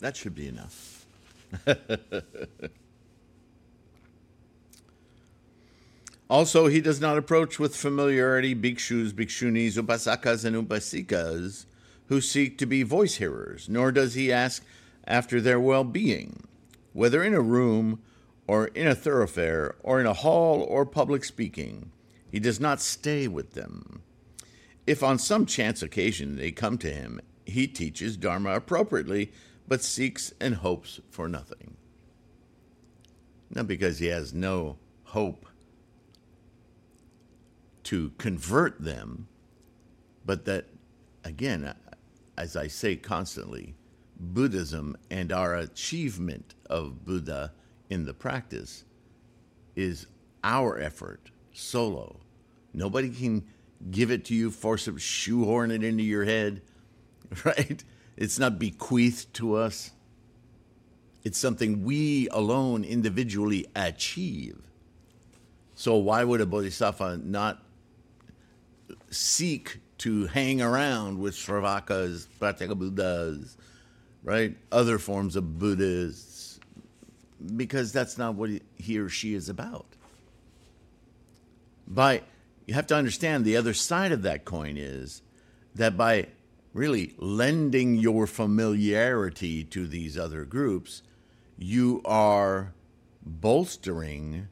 That 0.00 0.16
should 0.16 0.34
be 0.34 0.48
enough. 0.48 1.06
Also, 6.30 6.66
he 6.66 6.82
does 6.82 7.00
not 7.00 7.16
approach 7.16 7.58
with 7.58 7.74
familiarity 7.74 8.54
bhikshus, 8.54 9.12
bhikshunis, 9.12 9.78
upasakas, 9.78 10.44
and 10.44 10.54
upasikas 10.56 11.64
who 12.08 12.20
seek 12.20 12.58
to 12.58 12.66
be 12.66 12.82
voice 12.82 13.16
hearers, 13.16 13.68
nor 13.68 13.90
does 13.90 14.14
he 14.14 14.30
ask 14.30 14.62
after 15.06 15.40
their 15.40 15.58
well 15.58 15.84
being, 15.84 16.44
whether 16.92 17.22
in 17.22 17.32
a 17.32 17.40
room 17.40 18.02
or 18.46 18.66
in 18.68 18.86
a 18.86 18.94
thoroughfare 18.94 19.74
or 19.82 20.00
in 20.00 20.06
a 20.06 20.12
hall 20.12 20.60
or 20.62 20.84
public 20.84 21.24
speaking. 21.24 21.90
He 22.30 22.40
does 22.40 22.60
not 22.60 22.82
stay 22.82 23.26
with 23.26 23.52
them. 23.54 24.02
If 24.86 25.02
on 25.02 25.18
some 25.18 25.46
chance 25.46 25.82
occasion 25.82 26.36
they 26.36 26.50
come 26.50 26.76
to 26.78 26.92
him, 26.92 27.20
he 27.46 27.66
teaches 27.66 28.18
Dharma 28.18 28.54
appropriately, 28.54 29.32
but 29.68 29.82
seeks 29.82 30.32
and 30.40 30.56
hopes 30.56 31.00
for 31.10 31.28
nothing. 31.28 31.76
Not 33.50 33.68
because 33.68 33.98
he 33.98 34.06
has 34.06 34.32
no 34.32 34.78
hope 35.04 35.46
to 37.84 38.12
convert 38.18 38.80
them, 38.80 39.28
but 40.24 40.46
that, 40.46 40.66
again, 41.24 41.74
as 42.36 42.56
I 42.56 42.66
say 42.66 42.96
constantly, 42.96 43.74
Buddhism 44.18 44.96
and 45.10 45.32
our 45.32 45.54
achievement 45.54 46.54
of 46.68 47.04
Buddha 47.04 47.52
in 47.88 48.04
the 48.04 48.14
practice 48.14 48.84
is 49.76 50.06
our 50.42 50.78
effort 50.78 51.30
solo. 51.52 52.20
Nobody 52.74 53.10
can 53.10 53.44
give 53.90 54.10
it 54.10 54.24
to 54.26 54.34
you, 54.34 54.50
force 54.50 54.88
it, 54.88 55.00
shoehorn 55.00 55.70
it 55.70 55.84
into 55.84 56.02
your 56.02 56.24
head, 56.24 56.62
right? 57.44 57.82
It's 58.18 58.36
not 58.36 58.58
bequeathed 58.58 59.32
to 59.34 59.54
us. 59.54 59.92
It's 61.22 61.38
something 61.38 61.84
we 61.84 62.28
alone 62.30 62.82
individually 62.82 63.66
achieve. 63.76 64.58
So, 65.76 65.96
why 65.96 66.24
would 66.24 66.40
a 66.40 66.46
bodhisattva 66.46 67.20
not 67.22 67.62
seek 69.10 69.78
to 69.98 70.26
hang 70.26 70.60
around 70.60 71.20
with 71.20 71.34
Shravakas, 71.34 72.26
Buddhas, 72.76 73.56
right? 74.24 74.56
Other 74.72 74.98
forms 74.98 75.36
of 75.36 75.60
Buddhists, 75.60 76.58
because 77.54 77.92
that's 77.92 78.18
not 78.18 78.34
what 78.34 78.50
he 78.76 78.98
or 78.98 79.08
she 79.08 79.34
is 79.34 79.48
about. 79.48 79.86
By 81.86 82.22
you 82.66 82.74
have 82.74 82.88
to 82.88 82.96
understand 82.96 83.44
the 83.44 83.56
other 83.56 83.74
side 83.74 84.10
of 84.10 84.22
that 84.22 84.44
coin 84.44 84.76
is 84.76 85.22
that 85.76 85.96
by 85.96 86.26
really 86.78 87.14
lending 87.18 87.96
your 87.96 88.26
familiarity 88.26 89.64
to 89.64 89.86
these 89.86 90.16
other 90.16 90.44
groups, 90.44 91.02
you 91.58 92.00
are 92.04 92.72
bolstering 93.22 94.48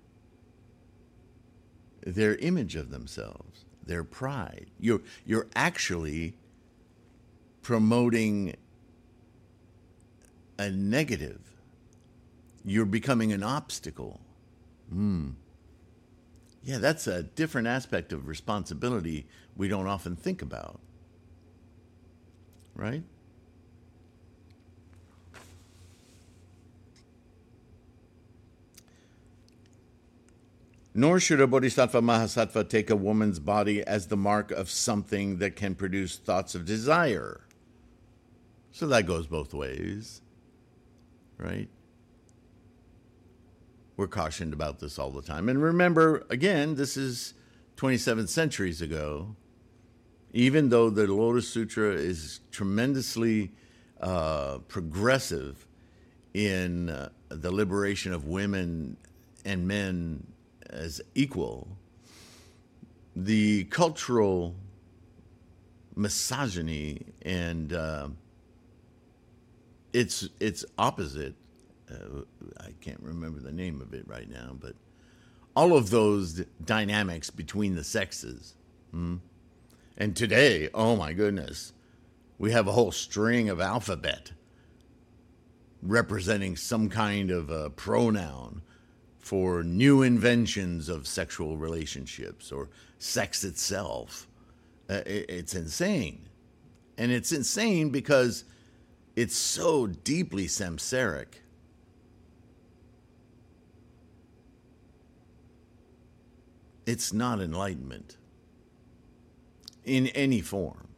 their 2.05 2.35
image 2.37 2.77
of 2.77 2.91
themselves 2.91 3.67
their 3.87 4.05
pride. 4.05 4.67
You're, 4.79 5.01
you're 5.25 5.47
actually 5.55 6.35
promoting 7.63 8.57
a 10.59 10.71
negative. 10.71 11.41
You're 12.65 12.85
becoming 12.85 13.33
an 13.33 13.43
obstacle. 13.43 14.21
Hmm. 14.91 15.31
Yeah, 16.65 16.79
that's 16.79 17.07
a 17.07 17.23
different 17.23 17.69
aspect 17.69 18.13
of 18.13 18.27
responsibility 18.27 19.27
we 19.57 19.69
don't 19.69 19.87
often 19.87 20.17
think 20.17 20.43
about. 20.43 20.81
Right? 22.77 23.03
Nor 30.95 31.21
should 31.21 31.43
a 31.43 31.47
bodhisattva 31.47 32.01
mahasattva 32.01 32.69
take 32.71 32.89
a 32.89 32.97
woman's 32.97 33.39
body 33.39 33.83
as 33.83 34.07
the 34.07 34.17
mark 34.17 34.51
of 34.51 34.71
something 34.71 35.39
that 35.39 35.55
can 35.55 35.75
produce 35.75 36.17
thoughts 36.17 36.55
of 36.55 36.65
desire. 36.65 37.43
So 38.73 38.87
that 38.87 39.07
goes 39.07 39.27
both 39.27 39.53
ways, 39.53 40.23
right? 41.39 41.69
We're 43.97 44.07
cautioned 44.07 44.53
about 44.53 44.79
this 44.81 44.99
all 44.99 45.11
the 45.11 45.23
time. 45.23 45.49
And 45.49 45.63
remember, 45.63 46.27
again, 46.31 46.77
this 46.77 46.97
is 46.97 47.35
27 47.77 48.27
centuries 48.27 48.81
ago. 48.83 49.37
Even 50.37 50.69
though 50.69 50.91
the 50.91 51.07
Lotus 51.07 51.49
Sutra 51.49 51.93
is 51.93 52.41
tremendously 52.53 53.53
uh, 54.03 54.59
progressive 54.69 55.67
in 56.35 56.91
uh, 56.91 57.09
the 57.31 57.51
liberation 57.51 58.13
of 58.13 58.27
women 58.27 58.99
and 59.47 59.67
men 59.67 60.27
as 60.69 61.01
equal, 61.15 61.67
the 63.17 63.65
cultural 63.65 64.55
misogyny 65.95 67.01
and 67.23 67.73
uh, 67.73 68.09
its 69.95 70.29
its 70.39 70.67
opposite. 70.77 71.35
Uh, 71.91 72.25
I 72.61 72.75
can't 72.83 73.01
remember 73.01 73.41
the 73.41 73.53
name 73.53 73.81
of 73.81 73.95
it 73.95 74.07
right 74.07 74.29
now, 74.29 74.55
but 74.61 74.75
all 75.55 75.75
of 75.75 75.89
those 75.89 76.45
dynamics 76.63 77.31
between 77.31 77.75
the 77.75 77.85
sexes. 77.85 78.55
Hmm? 78.91 79.17
And 79.97 80.15
today, 80.15 80.69
oh 80.75 80.97
my 80.97 81.13
goodness, 81.13 81.73
we 82.39 82.53
have 82.53 82.67
a 82.67 82.73
whole 82.73 82.93
string 82.93 83.49
of 83.49 83.61
alphabet 83.61 84.33
representing 85.83 86.57
some 86.57 86.89
kind 86.89 87.31
of 87.31 87.49
a 87.49 87.71
pronoun 87.71 88.63
for 89.19 89.63
new 89.63 90.03
inventions 90.03 90.89
of 90.89 91.07
sexual 91.07 91.57
relationships 91.57 92.53
or 92.53 92.69
sex 92.99 93.43
itself. 93.43 94.29
Uh, 94.89 95.01
it, 95.07 95.27
it's 95.29 95.55
insane. 95.55 96.29
And 96.99 97.11
it's 97.11 97.33
insane 97.33 97.91
because 97.91 98.45
it's 99.15 99.37
so 99.37 99.87
deeply 99.87 100.47
samsaric. 100.47 101.41
It's 106.85 107.13
not 107.13 107.41
enlightenment 107.41 108.17
in 109.87 110.09
any 110.09 110.43
form. 110.43 110.89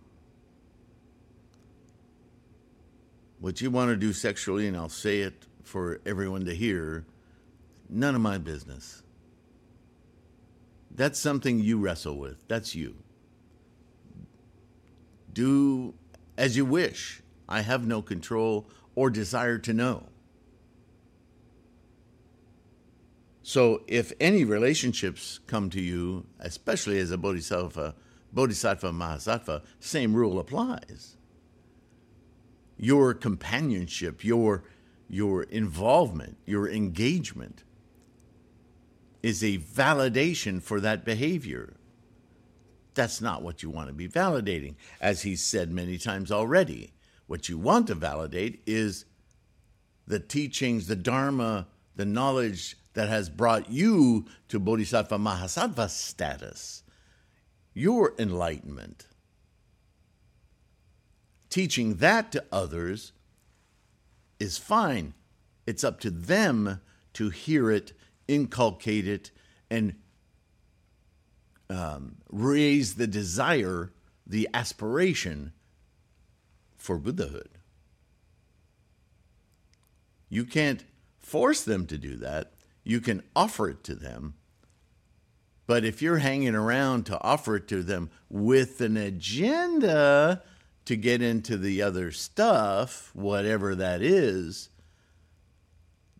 What 3.38 3.60
you 3.60 3.70
want 3.70 3.90
to 3.90 3.96
do 3.96 4.12
sexually, 4.12 4.66
and 4.66 4.76
I'll 4.76 4.88
say 4.88 5.20
it 5.20 5.46
for 5.62 6.00
everyone 6.04 6.46
to 6.46 6.54
hear, 6.54 7.04
none 7.88 8.16
of 8.16 8.20
my 8.20 8.38
business. 8.38 9.02
That's 10.90 11.20
something 11.20 11.60
you 11.60 11.78
wrestle 11.78 12.18
with. 12.18 12.48
That's 12.48 12.74
you. 12.74 12.96
Do 15.32 15.94
as 16.36 16.56
you 16.56 16.64
wish. 16.64 17.22
I 17.48 17.60
have 17.60 17.86
no 17.86 18.02
control 18.02 18.68
or 18.94 19.10
desire 19.10 19.58
to 19.58 19.72
know. 19.72 20.08
So, 23.42 23.82
if 23.86 24.12
any 24.20 24.44
relationships 24.44 25.40
come 25.46 25.70
to 25.70 25.80
you, 25.80 26.26
especially 26.38 26.98
as 26.98 27.10
a 27.10 27.16
bodhisattva, 27.16 27.94
bodhisattva, 28.32 28.90
mahasattva, 28.90 29.62
same 29.80 30.14
rule 30.14 30.38
applies. 30.38 31.16
Your 32.76 33.14
companionship, 33.14 34.24
your, 34.24 34.64
your 35.08 35.42
involvement, 35.44 36.36
your 36.46 36.68
engagement 36.68 37.64
is 39.22 39.42
a 39.42 39.58
validation 39.58 40.62
for 40.62 40.80
that 40.80 41.04
behavior. 41.04 41.74
That's 42.94 43.20
not 43.20 43.42
what 43.42 43.62
you 43.62 43.70
want 43.70 43.88
to 43.88 43.94
be 43.94 44.08
validating, 44.08 44.74
as 45.00 45.22
he's 45.22 45.44
said 45.44 45.70
many 45.70 45.98
times 45.98 46.30
already. 46.30 46.92
What 47.26 47.48
you 47.48 47.58
want 47.58 47.86
to 47.88 47.94
validate 47.94 48.62
is 48.66 49.04
the 50.06 50.18
teachings, 50.18 50.86
the 50.86 50.96
Dharma, 50.96 51.68
the 51.96 52.06
knowledge 52.06 52.76
that 52.94 53.08
has 53.08 53.28
brought 53.28 53.70
you 53.70 54.24
to 54.48 54.58
Bodhisattva 54.58 55.18
Mahasattva 55.18 55.88
status, 55.90 56.82
your 57.78 58.14
enlightenment. 58.18 59.06
Teaching 61.50 61.96
that 61.96 62.32
to 62.32 62.44
others 62.52 63.12
is 64.38 64.58
fine. 64.58 65.14
It's 65.66 65.84
up 65.84 66.00
to 66.00 66.10
them 66.10 66.80
to 67.14 67.30
hear 67.30 67.70
it 67.70 67.92
inculcate 68.28 69.08
it, 69.08 69.30
and 69.70 69.94
um, 71.70 72.16
raise 72.30 72.94
the 72.94 73.06
desire, 73.06 73.90
the 74.26 74.48
aspiration 74.54 75.52
for 76.76 76.98
Buddhahood. 76.98 77.48
You 80.28 80.44
can't 80.44 80.84
force 81.18 81.62
them 81.62 81.86
to 81.86 81.96
do 81.96 82.16
that. 82.16 82.52
You 82.84 83.00
can 83.00 83.22
offer 83.34 83.70
it 83.70 83.82
to 83.84 83.94
them. 83.94 84.34
But 85.68 85.84
if 85.84 86.00
you're 86.00 86.16
hanging 86.16 86.54
around 86.54 87.04
to 87.06 87.22
offer 87.22 87.56
it 87.56 87.68
to 87.68 87.82
them 87.82 88.10
with 88.30 88.80
an 88.80 88.96
agenda 88.96 90.42
to 90.86 90.96
get 90.96 91.20
into 91.20 91.58
the 91.58 91.82
other 91.82 92.10
stuff, 92.10 93.10
whatever 93.14 93.74
that 93.74 94.00
is, 94.00 94.70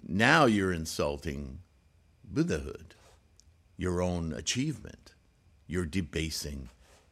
now 0.06 0.44
you're 0.44 0.74
insulting 0.74 1.60
Buddhahood, 2.22 2.94
your 3.78 4.02
own 4.02 4.34
achievement. 4.34 5.14
You're 5.66 5.86
debasing 5.86 6.68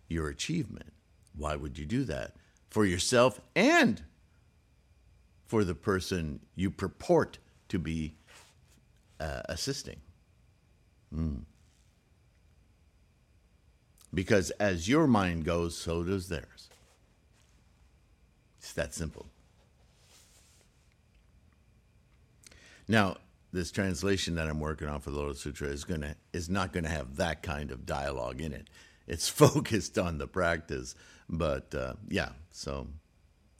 your 0.06 0.28
achievement. 0.28 0.92
Why 1.34 1.56
would 1.56 1.78
you 1.78 1.86
do 1.86 2.04
that? 2.04 2.34
For 2.68 2.84
yourself 2.84 3.40
and 3.54 4.02
for 5.46 5.64
the 5.64 5.74
person 5.74 6.40
you 6.54 6.70
purport 6.70 7.38
to 7.70 7.78
be 7.78 8.14
uh, 9.18 9.40
assisting. 9.48 10.00
Mm. 11.14 11.44
Because 14.12 14.50
as 14.52 14.88
your 14.88 15.06
mind 15.06 15.44
goes, 15.44 15.76
so 15.76 16.02
does 16.02 16.28
theirs. 16.28 16.68
It's 18.58 18.72
that 18.72 18.94
simple. 18.94 19.26
Now, 22.88 23.16
this 23.52 23.70
translation 23.70 24.34
that 24.36 24.48
I'm 24.48 24.60
working 24.60 24.88
on 24.88 25.00
for 25.00 25.10
the 25.10 25.18
Lotus 25.18 25.40
Sutra 25.40 25.68
is 25.68 25.84
gonna 25.84 26.16
is 26.32 26.48
not 26.48 26.72
gonna 26.72 26.88
have 26.88 27.16
that 27.16 27.42
kind 27.42 27.70
of 27.70 27.86
dialogue 27.86 28.40
in 28.40 28.52
it. 28.52 28.68
It's 29.06 29.28
focused 29.44 29.98
on 29.98 30.18
the 30.18 30.26
practice, 30.26 30.94
but 31.28 31.74
uh, 31.74 31.94
yeah. 32.08 32.30
So 32.50 32.88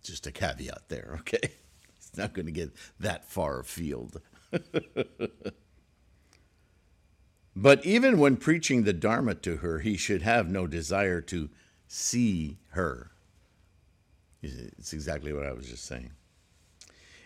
just 0.03 0.27
a 0.27 0.33
caveat 0.33 0.89
there, 0.89 1.17
okay? 1.21 1.53
It's 1.97 2.17
not 2.17 2.35
to 2.35 2.53
get 2.53 2.73
that 3.01 3.29
far 3.29 3.61
afield. 3.61 4.21
but 7.59 7.85
even 7.87 8.19
when 8.19 8.37
preaching 8.37 8.85
the 8.85 8.93
Dharma 8.93 9.35
to 9.37 9.57
her, 9.57 9.79
he 9.79 9.97
should 9.97 10.21
have 10.21 10.51
no 10.51 10.67
desire 10.67 11.23
to 11.23 11.49
see 11.89 12.59
her. 12.73 13.13
It's 14.43 14.93
exactly 14.93 15.33
what 15.33 15.47
I 15.47 15.53
was 15.53 15.67
just 15.67 15.87
saying. 15.87 16.13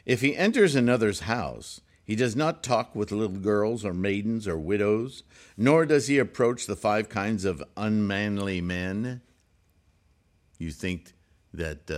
If 0.06 0.20
he 0.20 0.36
enters 0.36 0.76
another's 0.76 1.20
house, 1.20 1.80
he 2.04 2.14
does 2.14 2.36
not 2.36 2.62
talk 2.62 2.94
with 2.94 3.10
little 3.10 3.38
girls 3.38 3.84
or 3.84 3.92
maidens 3.92 4.46
or 4.46 4.56
widows, 4.56 5.24
nor 5.56 5.84
does 5.84 6.06
he 6.06 6.18
approach 6.18 6.66
the 6.66 6.76
five 6.76 7.08
kinds 7.08 7.44
of 7.44 7.62
unmanly 7.76 8.60
men. 8.60 9.22
You 10.58 10.70
think 10.70 11.12
that 11.52 11.90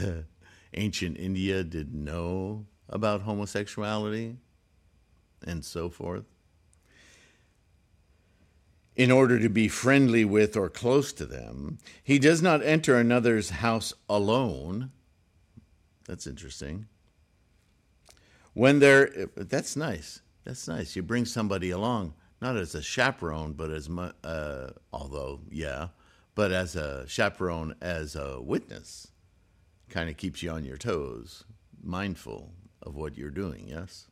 uh, 0.00 0.02
ancient 0.74 1.18
India 1.18 1.62
didn't 1.62 2.02
know 2.04 2.64
about 2.88 3.22
homosexuality 3.22 4.38
and 5.46 5.62
so 5.62 5.90
forth? 5.90 6.24
In 8.96 9.10
order 9.10 9.38
to 9.38 9.48
be 9.48 9.68
friendly 9.68 10.24
with 10.24 10.56
or 10.56 10.68
close 10.68 11.12
to 11.14 11.24
them, 11.24 11.78
he 12.02 12.18
does 12.18 12.42
not 12.42 12.62
enter 12.62 12.96
another's 12.96 13.50
house 13.50 13.94
alone. 14.08 14.90
That's 16.06 16.26
interesting. 16.26 16.86
When 18.52 18.80
they're 18.80 19.28
that's 19.36 19.76
nice. 19.76 20.20
That's 20.44 20.66
nice. 20.66 20.96
You 20.96 21.02
bring 21.02 21.24
somebody 21.24 21.70
along 21.70 22.14
not 22.40 22.56
as 22.56 22.74
a 22.74 22.82
chaperone 22.82 23.52
but 23.52 23.70
as 23.70 23.88
uh, 23.88 24.72
although 24.92 25.40
yeah 25.50 25.88
but 26.34 26.52
as 26.52 26.74
a 26.76 27.06
chaperone 27.06 27.74
as 27.80 28.16
a 28.16 28.40
witness. 28.40 29.08
Kind 29.88 30.08
of 30.08 30.16
keeps 30.16 30.42
you 30.42 30.50
on 30.50 30.64
your 30.64 30.78
toes 30.78 31.44
mindful 31.82 32.52
of 32.82 32.96
what 32.96 33.16
you're 33.16 33.30
doing 33.30 33.68
yes 33.68 34.09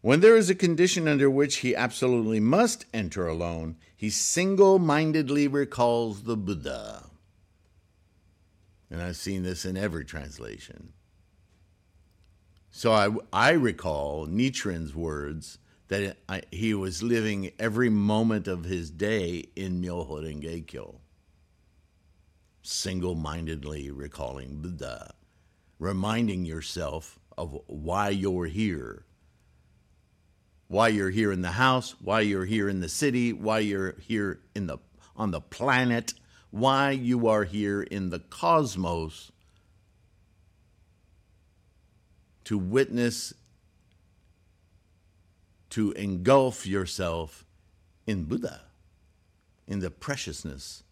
when 0.00 0.20
there 0.20 0.36
is 0.36 0.48
a 0.48 0.54
condition 0.54 1.06
under 1.06 1.28
which 1.28 1.56
he 1.56 1.74
absolutely 1.76 2.40
must 2.40 2.86
enter 2.92 3.26
alone 3.26 3.76
he 3.96 4.08
single-mindedly 4.08 5.46
recalls 5.46 6.22
the 6.22 6.36
buddha. 6.36 7.04
And 8.90 9.02
i've 9.02 9.16
seen 9.16 9.42
this 9.42 9.64
in 9.64 9.76
every 9.76 10.04
translation. 10.04 10.92
So 12.70 12.92
I, 12.92 13.10
I 13.32 13.50
recall 13.50 14.26
Nichiren's 14.26 14.94
words 14.94 15.58
that 15.88 16.16
I, 16.28 16.42
he 16.52 16.72
was 16.72 17.02
living 17.02 17.50
every 17.58 17.90
moment 17.90 18.46
of 18.46 18.64
his 18.64 18.90
day 18.90 19.44
in 19.56 19.82
Myoho 19.82 20.22
Renge 20.22 20.94
single 22.62 23.14
mindedly 23.14 23.90
recalling 23.90 24.60
Buddha, 24.60 25.14
reminding 25.78 26.44
yourself 26.44 27.18
of 27.36 27.58
why 27.66 28.10
you're 28.10 28.46
here, 28.46 29.04
why 30.70 30.86
you're 30.86 31.10
here 31.10 31.32
in 31.32 31.42
the 31.42 31.50
house, 31.50 31.96
why 32.00 32.20
you're 32.20 32.44
here 32.44 32.68
in 32.68 32.78
the 32.78 32.88
city, 32.88 33.32
why 33.32 33.58
you're 33.58 33.96
here 33.98 34.38
in 34.54 34.68
the 34.68 34.78
on 35.16 35.32
the 35.32 35.40
planet, 35.40 36.14
why 36.52 36.92
you 36.92 37.26
are 37.26 37.42
here 37.42 37.82
in 37.82 38.10
the 38.10 38.20
cosmos 38.20 39.32
to 42.44 42.56
witness, 42.56 43.34
to 45.70 45.90
engulf 45.92 46.64
yourself 46.68 47.44
in 48.06 48.22
Buddha, 48.22 48.60
in 49.66 49.80
the 49.80 49.90
preciousness 49.90 50.84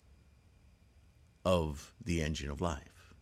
of 1.44 1.94
the 2.04 2.20
engine 2.20 2.50
of 2.50 2.60
life. 2.60 3.14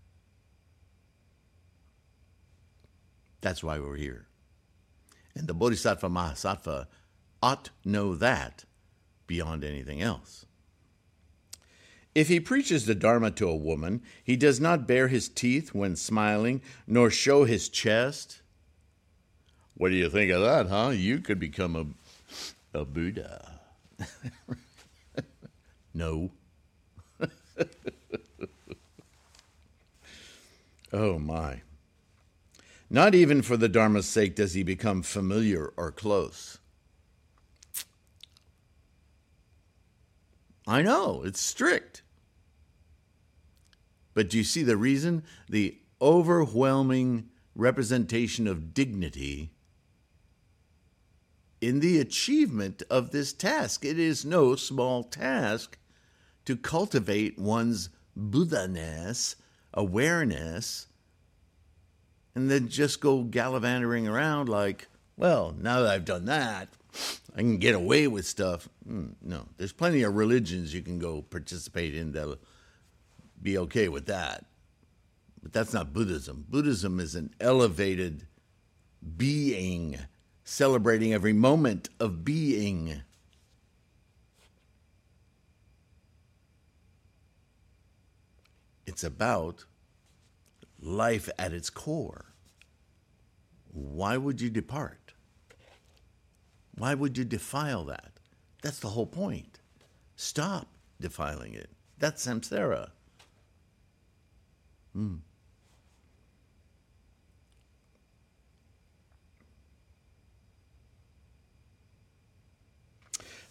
That's 3.42 3.62
why 3.62 3.78
we're 3.78 3.96
here. 3.96 4.26
And 5.36 5.46
the 5.46 5.54
Bodhisattva 5.54 6.08
Mahasattva 6.08 6.86
ought 7.42 7.68
know 7.84 8.14
that 8.14 8.64
beyond 9.26 9.62
anything 9.64 10.00
else. 10.00 10.46
If 12.14 12.28
he 12.28 12.40
preaches 12.40 12.86
the 12.86 12.94
Dharma 12.94 13.30
to 13.32 13.46
a 13.46 13.54
woman, 13.54 14.00
he 14.24 14.36
does 14.36 14.58
not 14.58 14.86
bare 14.86 15.08
his 15.08 15.28
teeth 15.28 15.74
when 15.74 15.94
smiling, 15.94 16.62
nor 16.86 17.10
show 17.10 17.44
his 17.44 17.68
chest. 17.68 18.40
What 19.76 19.90
do 19.90 19.94
you 19.94 20.08
think 20.08 20.32
of 20.32 20.40
that, 20.40 20.68
huh? 20.68 20.92
You 20.94 21.18
could 21.18 21.38
become 21.38 21.76
a, 21.76 21.84
a 22.78 22.86
Buddha. 22.86 23.60
no. 25.94 26.30
oh, 30.94 31.18
my. 31.18 31.60
Not 32.88 33.14
even 33.14 33.42
for 33.42 33.56
the 33.56 33.68
Dharma's 33.68 34.06
sake 34.06 34.36
does 34.36 34.54
he 34.54 34.62
become 34.62 35.02
familiar 35.02 35.72
or 35.76 35.90
close. 35.90 36.58
I 40.66 40.82
know, 40.82 41.22
it's 41.24 41.40
strict. 41.40 42.02
But 44.14 44.30
do 44.30 44.38
you 44.38 44.44
see 44.44 44.62
the 44.62 44.76
reason? 44.76 45.24
The 45.48 45.78
overwhelming 46.00 47.28
representation 47.54 48.46
of 48.46 48.74
dignity 48.74 49.50
in 51.60 51.80
the 51.80 51.98
achievement 51.98 52.82
of 52.90 53.10
this 53.10 53.32
task. 53.32 53.84
It 53.84 53.98
is 53.98 54.24
no 54.24 54.56
small 54.56 55.04
task 55.04 55.78
to 56.44 56.56
cultivate 56.56 57.38
one's 57.38 57.90
Buddha 58.14 58.68
ness, 58.68 59.36
awareness, 59.74 60.86
and 62.36 62.50
then 62.50 62.68
just 62.68 63.00
go 63.00 63.22
gallivanting 63.22 64.06
around 64.06 64.50
like, 64.50 64.88
well, 65.16 65.56
now 65.58 65.80
that 65.80 65.90
I've 65.90 66.04
done 66.04 66.26
that, 66.26 66.68
I 67.34 67.38
can 67.38 67.56
get 67.56 67.74
away 67.74 68.06
with 68.08 68.26
stuff. 68.26 68.68
Mm, 68.86 69.14
no, 69.22 69.46
there's 69.56 69.72
plenty 69.72 70.02
of 70.02 70.14
religions 70.14 70.74
you 70.74 70.82
can 70.82 70.98
go 70.98 71.22
participate 71.22 71.96
in 71.96 72.12
that'll 72.12 72.36
be 73.42 73.56
okay 73.56 73.88
with 73.88 74.04
that. 74.06 74.44
But 75.42 75.54
that's 75.54 75.72
not 75.72 75.94
Buddhism. 75.94 76.44
Buddhism 76.46 77.00
is 77.00 77.14
an 77.14 77.32
elevated 77.40 78.26
being, 79.16 79.98
celebrating 80.44 81.14
every 81.14 81.32
moment 81.32 81.88
of 81.98 82.22
being. 82.22 83.00
It's 88.86 89.04
about 89.04 89.64
life 90.86 91.28
at 91.38 91.52
its 91.52 91.68
core. 91.68 92.26
Why 93.72 94.16
would 94.16 94.40
you 94.40 94.48
depart? 94.48 95.12
Why 96.76 96.94
would 96.94 97.18
you 97.18 97.24
defile 97.24 97.84
that? 97.86 98.12
That's 98.62 98.78
the 98.78 98.90
whole 98.90 99.06
point. 99.06 99.58
Stop 100.14 100.68
defiling 101.00 101.54
it. 101.54 101.70
That's 101.98 102.24
samsara. 102.24 102.90
Hmm. 104.92 105.16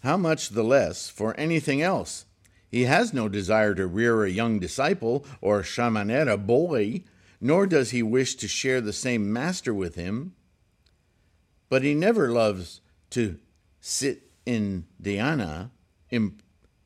How 0.02 0.16
much 0.16 0.50
the 0.50 0.62
less 0.62 1.08
for 1.08 1.38
anything 1.38 1.82
else? 1.82 2.26
He 2.70 2.82
has 2.82 3.12
no 3.12 3.28
desire 3.28 3.74
to 3.74 3.86
rear 3.86 4.24
a 4.24 4.30
young 4.30 4.58
disciple 4.58 5.24
or 5.40 5.62
shamanera 5.62 6.44
boy, 6.44 7.02
nor 7.40 7.66
does 7.66 7.90
he 7.90 8.02
wish 8.02 8.34
to 8.36 8.48
share 8.48 8.80
the 8.80 8.92
same 8.92 9.32
master 9.32 9.74
with 9.74 9.94
him. 9.94 10.34
But 11.68 11.82
he 11.82 11.94
never 11.94 12.30
loves 12.30 12.80
to 13.10 13.38
sit 13.80 14.30
in 14.44 14.86
dhyana, 15.02 15.70
Im- 16.10 16.38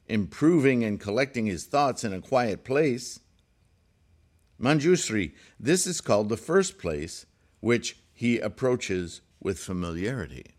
improving 0.07 0.83
and 0.83 0.99
collecting 0.99 1.47
his 1.47 1.65
thoughts 1.65 2.05
in 2.05 2.13
a 2.13 2.21
quiet 2.21 2.65
place. 2.65 3.21
Manjusri, 4.61 5.33
this 5.59 5.87
is 5.87 6.01
called 6.01 6.29
the 6.29 6.37
first 6.37 6.79
place 6.79 7.27
which 7.61 7.99
he 8.13 8.39
approaches 8.39 9.21
with 9.41 9.59
familiarity. 9.59 10.57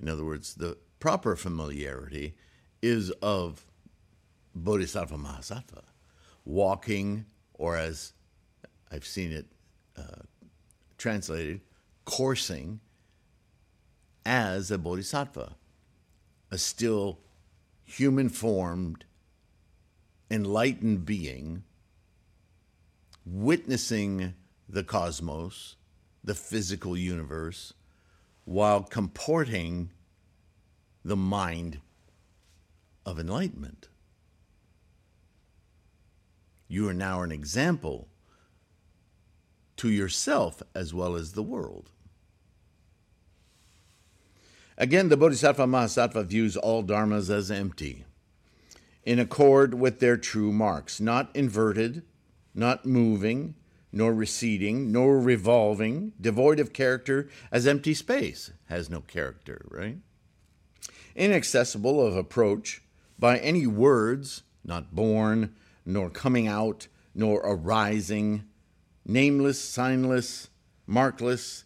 In 0.00 0.08
other 0.08 0.24
words, 0.24 0.54
the 0.54 0.78
proper 1.00 1.36
familiarity 1.36 2.34
is 2.80 3.10
of 3.22 3.66
Bodhisattva 4.54 5.16
Mahasattva, 5.16 5.82
walking, 6.44 7.26
or 7.54 7.76
as 7.76 8.12
I've 8.90 9.06
seen 9.06 9.32
it 9.32 9.46
uh, 9.96 10.22
translated, 10.96 11.60
coursing 12.04 12.80
as 14.24 14.70
a 14.70 14.78
bodhisattva, 14.78 15.54
a 16.50 16.58
still 16.58 17.18
human 17.84 18.28
formed, 18.28 19.04
enlightened 20.30 21.04
being, 21.04 21.64
witnessing 23.24 24.34
the 24.68 24.84
cosmos, 24.84 25.76
the 26.22 26.34
physical 26.34 26.96
universe, 26.96 27.72
while 28.44 28.82
comporting 28.82 29.90
the 31.04 31.16
mind 31.16 31.80
of 33.06 33.18
enlightenment. 33.18 33.88
You 36.66 36.88
are 36.88 36.94
now 36.94 37.22
an 37.22 37.32
example 37.32 38.08
to 39.78 39.90
yourself 39.90 40.62
as 40.74 40.92
well 40.92 41.16
as 41.16 41.32
the 41.32 41.42
world. 41.42 41.90
Again, 44.76 45.08
the 45.08 45.16
Bodhisattva 45.16 45.66
Mahasattva 45.66 46.24
views 46.26 46.56
all 46.56 46.84
dharmas 46.84 47.30
as 47.30 47.50
empty, 47.50 48.04
in 49.04 49.18
accord 49.18 49.74
with 49.74 49.98
their 49.98 50.16
true 50.16 50.52
marks, 50.52 51.00
not 51.00 51.34
inverted, 51.34 52.02
not 52.54 52.86
moving, 52.86 53.54
nor 53.90 54.14
receding, 54.14 54.92
nor 54.92 55.18
revolving, 55.18 56.12
devoid 56.20 56.60
of 56.60 56.72
character, 56.72 57.28
as 57.50 57.66
empty 57.66 57.94
space 57.94 58.52
has 58.66 58.90
no 58.90 59.00
character, 59.00 59.64
right? 59.70 59.98
Inaccessible 61.16 62.04
of 62.04 62.16
approach 62.16 62.82
by 63.18 63.38
any 63.38 63.66
words, 63.66 64.42
not 64.62 64.94
born, 64.94 65.56
nor 65.84 66.10
coming 66.10 66.46
out, 66.46 66.86
nor 67.14 67.40
arising, 67.40 68.44
nameless, 69.08 69.58
signless, 69.58 70.48
markless, 70.86 71.64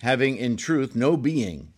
having 0.00 0.36
in 0.36 0.56
truth 0.56 0.96
no 0.96 1.16
being, 1.16 1.72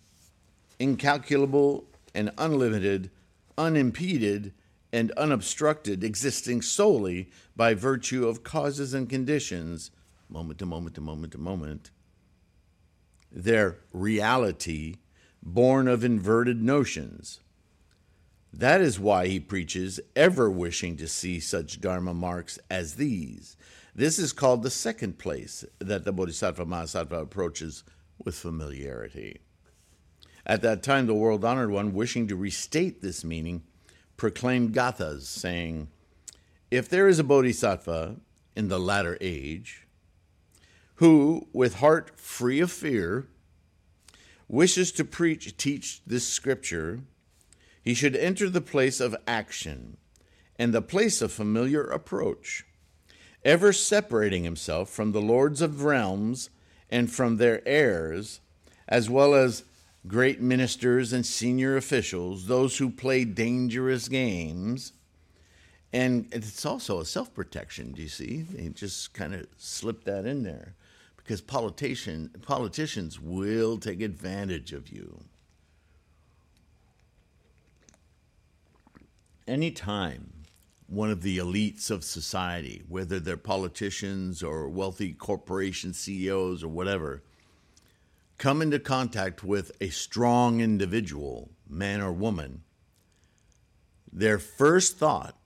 incalculable 0.79 1.85
and 2.15 2.31
unlimited, 2.39 3.11
unimpeded 3.59 4.55
and 4.93 5.11
unobstructed, 5.13 6.03
existing 6.03 6.63
solely 6.63 7.29
by 7.57 7.75
virtue 7.75 8.27
of 8.27 8.43
causes 8.43 8.95
and 8.95 9.11
conditions, 9.11 9.91
moment 10.29 10.59
to 10.59 10.65
moment 10.67 10.95
to 10.95 11.01
moment 11.01 11.33
to 11.33 11.39
moment. 11.39 11.91
Their 13.31 13.79
reality, 13.93 14.97
born 15.43 15.89
of 15.89 16.05
inverted 16.05 16.63
notions. 16.63 17.41
That 18.53 18.81
is 18.81 18.99
why 18.99 19.27
he 19.27 19.39
preaches, 19.39 20.01
ever 20.17 20.51
wishing 20.51 20.97
to 20.97 21.07
see 21.07 21.39
such 21.39 21.81
Dharma 21.81 22.15
marks 22.15 22.59
as 22.71 22.95
these. 22.95 23.57
This 23.99 24.21
is 24.21 24.33
called 24.33 24.63
the 24.63 24.71
second 24.71 25.19
place 25.19 25.65
that 25.81 26.05
the 26.05 26.13
Bodhisattva 26.13 26.65
Mahasattva 26.65 27.21
approaches 27.21 27.83
with 28.25 28.37
familiarity. 28.37 29.41
At 30.47 30.63
that 30.63 30.85
time, 30.85 31.09
the 31.09 31.17
world 31.17 31.45
honored 31.45 31.73
one, 31.73 31.93
wishing 31.93 32.29
to 32.29 32.37
restate 32.37 33.03
this 33.03 33.25
meaning, 33.25 33.65
proclaimed 34.17 34.73
Gathas, 34.73 35.23
saying, 35.23 35.89
If 36.71 36.89
there 36.89 37.09
is 37.09 37.19
a 37.19 37.25
bodhisattva 37.25 38.21
in 38.55 38.69
the 38.69 38.79
latter 38.79 39.19
age, 39.21 39.89
who, 40.95 41.49
with 41.53 41.81
heart 41.81 42.21
free 42.21 42.61
of 42.61 42.71
fear, 42.71 43.27
wishes 44.47 44.93
to 44.93 45.05
preach, 45.05 45.57
teach 45.57 46.03
this 46.07 46.25
scripture, 46.25 47.01
he 47.83 47.95
should 47.95 48.15
enter 48.15 48.49
the 48.49 48.61
place 48.61 49.01
of 49.01 49.17
action 49.27 49.97
and 50.55 50.73
the 50.73 50.83
place 50.83 51.21
of 51.21 51.33
familiar 51.33 51.83
approach, 51.83 52.65
ever 53.49 53.73
separating 53.73 54.45
himself 54.45 54.91
from 54.91 55.13
the 55.13 55.23
lords 55.23 55.63
of 55.63 55.83
realms 55.83 56.51
and 56.91 57.11
from 57.11 57.39
their 57.39 57.67
heirs, 57.67 58.41
as 58.87 59.09
well 59.09 59.35
as 59.35 59.65
great 60.07 60.39
ministers 60.39 61.15
and 61.15 61.25
senior 61.25 61.75
officials, 61.75 62.47
those 62.47 62.77
who 62.77 62.91
play 62.91 63.25
dangerous 63.25 64.07
games. 64.07 64.93
And 65.95 66.29
it's 66.31 66.67
also 66.67 67.01
a 67.01 67.07
self 67.07 67.33
protection, 67.33 67.93
do 67.93 68.03
you 68.03 68.09
see? 68.09 68.43
They 68.43 68.69
just 68.69 69.15
kind 69.15 69.35
of 69.35 69.47
slip 69.57 70.05
that 70.05 70.27
in 70.27 70.43
there 70.43 70.75
because 71.17 71.41
politician, 71.41 72.31
politicians 72.43 73.19
will 73.19 73.79
take 73.79 74.03
advantage 74.03 74.75
of 74.75 74.91
you. 74.91 75.21
Anytime 79.47 80.38
one 80.89 81.11
of 81.11 81.21
the 81.21 81.37
elites 81.37 81.91
of 81.91 82.03
society, 82.03 82.83
whether 82.89 83.21
they're 83.21 83.37
politicians 83.37 84.43
or 84.43 84.69
wealthy 84.69 85.13
corporation 85.13 85.93
CEOs 85.93 86.65
or 86.65 86.69
whatever, 86.69 87.23
come 88.39 88.63
into 88.63 88.79
contact 88.79 89.45
with 89.45 89.71
a 89.83 89.91
strong 89.91 90.61
individual, 90.61 91.51
man 91.69 92.01
or 92.01 92.11
woman, 92.11 92.63
their 94.11 94.39
first 94.39 94.97
thought 94.97 95.37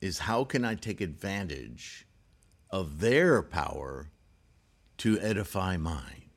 is 0.00 0.20
how 0.20 0.42
can 0.42 0.64
I 0.64 0.74
take 0.74 1.00
advantage 1.00 2.06
of 2.70 2.98
their 2.98 3.40
power 3.40 4.10
to 4.98 5.20
edify 5.20 5.76
mine? 5.76 6.30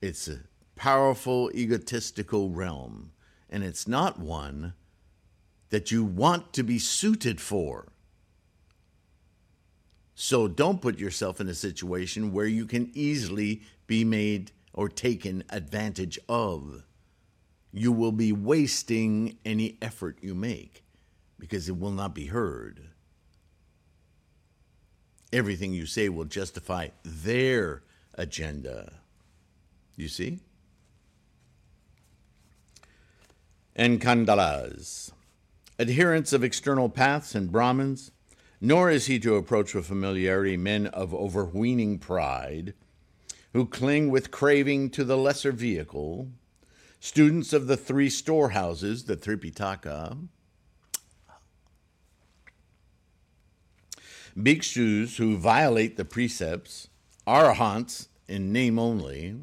It's 0.00 0.28
a 0.28 0.40
powerful, 0.76 1.50
egotistical 1.54 2.48
realm, 2.48 3.12
and 3.50 3.62
it's 3.62 3.86
not 3.86 4.18
one 4.18 4.72
that 5.74 5.90
you 5.90 6.04
want 6.04 6.52
to 6.52 6.62
be 6.62 6.78
suited 6.78 7.40
for. 7.40 7.88
So 10.14 10.46
don't 10.46 10.80
put 10.80 11.00
yourself 11.00 11.40
in 11.40 11.48
a 11.48 11.54
situation 11.54 12.32
where 12.32 12.46
you 12.46 12.64
can 12.64 12.92
easily 12.94 13.62
be 13.88 14.04
made 14.04 14.52
or 14.72 14.88
taken 14.88 15.42
advantage 15.50 16.16
of. 16.28 16.84
You 17.72 17.90
will 17.90 18.12
be 18.12 18.30
wasting 18.30 19.36
any 19.44 19.76
effort 19.82 20.18
you 20.20 20.32
make 20.36 20.84
because 21.40 21.68
it 21.68 21.76
will 21.76 21.90
not 21.90 22.14
be 22.14 22.26
heard. 22.26 22.90
Everything 25.32 25.72
you 25.72 25.86
say 25.86 26.08
will 26.08 26.24
justify 26.24 26.90
their 27.02 27.82
agenda. 28.14 28.92
You 29.96 30.06
see? 30.06 30.38
And 33.74 34.00
Kandalas, 34.00 35.10
adherents 35.78 36.32
of 36.32 36.44
external 36.44 36.88
paths 36.88 37.34
and 37.34 37.50
Brahmins, 37.50 38.10
nor 38.60 38.90
is 38.90 39.06
he 39.06 39.18
to 39.20 39.36
approach 39.36 39.74
with 39.74 39.86
familiarity 39.86 40.56
men 40.56 40.86
of 40.88 41.14
overweening 41.14 41.98
pride, 41.98 42.74
who 43.52 43.66
cling 43.66 44.10
with 44.10 44.30
craving 44.30 44.90
to 44.90 45.04
the 45.04 45.16
lesser 45.16 45.52
vehicle, 45.52 46.28
students 47.00 47.52
of 47.52 47.66
the 47.66 47.76
three 47.76 48.08
storehouses, 48.08 49.04
the 49.04 49.16
Tripitaka, 49.16 50.28
bhikshus 54.36 55.16
who 55.16 55.36
violate 55.36 55.96
the 55.96 56.04
precepts, 56.04 56.88
arahants 57.26 58.08
in 58.26 58.52
name 58.52 58.78
only, 58.78 59.36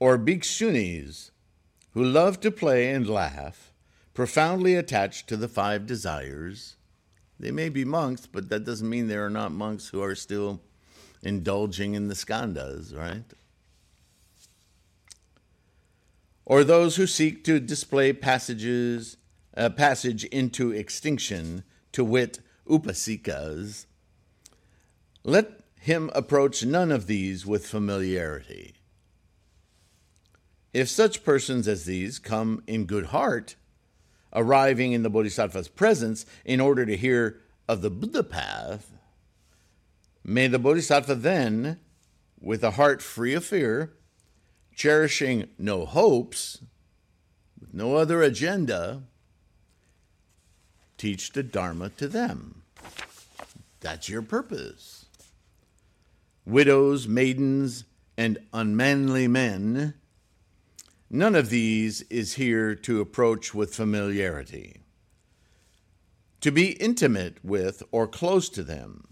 or 0.00 0.18
bhikshunis 0.18 1.30
who 1.92 2.02
love 2.02 2.40
to 2.40 2.50
play 2.50 2.90
and 2.90 3.08
laugh, 3.08 3.67
profoundly 4.18 4.74
attached 4.74 5.28
to 5.28 5.36
the 5.36 5.46
five 5.46 5.86
desires, 5.86 6.74
they 7.38 7.52
may 7.52 7.68
be 7.68 7.84
monks, 7.84 8.26
but 8.26 8.48
that 8.48 8.64
doesn't 8.64 8.90
mean 8.90 9.06
there 9.06 9.24
are 9.24 9.30
not 9.30 9.52
monks 9.52 9.86
who 9.86 10.02
are 10.02 10.16
still 10.16 10.60
indulging 11.22 11.94
in 11.94 12.08
the 12.08 12.14
skandhas, 12.14 12.92
right? 12.92 13.22
Or 16.44 16.64
those 16.64 16.96
who 16.96 17.06
seek 17.06 17.44
to 17.44 17.60
display 17.60 18.12
passages, 18.12 19.18
uh, 19.56 19.70
passage 19.70 20.24
into 20.24 20.72
extinction, 20.72 21.62
to 21.92 22.02
wit, 22.02 22.40
upasikas. 22.68 23.86
Let 25.22 25.60
him 25.76 26.10
approach 26.12 26.66
none 26.66 26.90
of 26.90 27.06
these 27.06 27.46
with 27.46 27.68
familiarity. 27.68 28.74
If 30.72 30.88
such 30.88 31.22
persons 31.22 31.68
as 31.68 31.84
these 31.84 32.18
come 32.18 32.64
in 32.66 32.84
good 32.84 33.06
heart, 33.06 33.54
arriving 34.32 34.92
in 34.92 35.02
the 35.02 35.10
Bodhisattva's 35.10 35.68
presence 35.68 36.26
in 36.44 36.60
order 36.60 36.84
to 36.84 36.96
hear 36.96 37.40
of 37.68 37.82
the 37.82 37.90
Buddha 37.90 38.22
path, 38.22 38.92
may 40.24 40.46
the 40.46 40.58
Bodhisattva 40.58 41.14
then, 41.14 41.78
with 42.40 42.62
a 42.62 42.72
heart 42.72 43.02
free 43.02 43.34
of 43.34 43.44
fear, 43.44 43.92
cherishing 44.74 45.48
no 45.58 45.84
hopes, 45.84 46.60
with 47.60 47.74
no 47.74 47.96
other 47.96 48.22
agenda, 48.22 49.02
teach 50.96 51.32
the 51.32 51.42
Dharma 51.42 51.90
to 51.90 52.08
them. 52.08 52.62
That's 53.80 54.08
your 54.08 54.22
purpose. 54.22 55.06
Widows, 56.44 57.06
maidens, 57.06 57.84
and 58.16 58.38
unmanly 58.52 59.28
men 59.28 59.94
None 61.10 61.34
of 61.34 61.48
these 61.48 62.02
is 62.02 62.34
here 62.34 62.74
to 62.74 63.00
approach 63.00 63.54
with 63.54 63.74
familiarity, 63.74 64.82
to 66.42 66.50
be 66.50 66.72
intimate 66.72 67.42
with 67.42 67.82
or 67.90 68.06
close 68.06 68.50
to 68.50 68.62
them. 68.62 69.08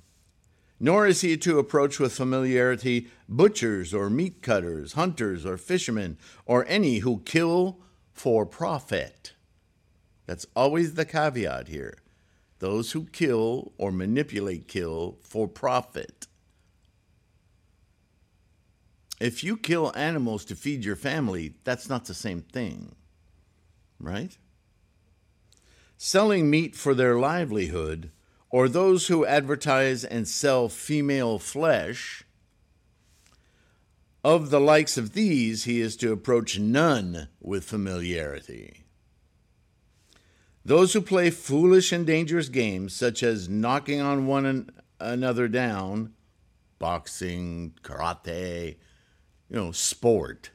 Nor 0.79 1.07
is 1.07 1.23
he 1.23 1.39
to 1.39 1.59
approach 1.59 1.99
with 1.99 2.13
familiarity 2.13 3.09
butchers 3.31 3.95
or 3.95 4.11
meat 4.11 4.43
cutters, 4.43 4.93
hunters 4.93 5.47
or 5.47 5.57
fishermen, 5.57 6.19
or 6.45 6.67
any 6.69 6.99
who 6.99 7.23
kill 7.25 7.81
for 8.13 8.45
profit. 8.45 9.33
That's 10.27 10.47
always 10.55 10.95
the 10.95 11.07
caveat 11.07 11.69
here. 11.69 12.03
Those 12.59 12.93
who 12.93 13.05
kill 13.07 13.73
or 13.79 13.91
manipulate 13.91 14.69
kill 14.69 15.19
for 15.23 15.49
profit. 15.49 16.26
If 19.21 19.43
you 19.43 19.57
kill 19.57 19.93
animals 19.97 20.45
to 20.47 20.57
feed 20.57 20.85
your 20.85 20.97
family, 20.97 21.55
that's 21.65 21.89
not 21.89 22.05
the 22.05 22.15
same 22.15 22.43
thing, 22.43 22.95
right? 23.99 24.37
Selling 25.97 26.51
meat 26.51 26.77
for 26.77 26.95
their 26.95 27.19
livelihood, 27.19 28.11
or 28.51 28.69
those 28.69 29.07
who 29.07 29.25
advertise 29.25 30.05
and 30.05 30.29
sell 30.29 30.69
female 30.69 31.39
flesh, 31.39 32.25
of 34.23 34.51
the 34.51 34.61
likes 34.61 34.99
of 34.99 35.13
these 35.13 35.65
he 35.65 35.81
is 35.81 35.97
to 35.97 36.13
approach 36.13 36.59
none 36.59 37.29
with 37.41 37.65
familiarity. 37.65 38.85
Those 40.65 40.93
who 40.93 41.01
play 41.01 41.31
foolish 41.31 41.93
and 41.93 42.05
dangerous 42.05 42.49
games, 42.49 42.93
such 42.93 43.23
as 43.23 43.49
knocking 43.49 44.01
on 44.01 44.27
one 44.27 44.69
another 44.99 45.47
down, 45.47 46.13
boxing, 46.79 47.75
karate, 47.83 48.77
you 49.49 49.57
know, 49.57 49.73
sport, 49.73 50.51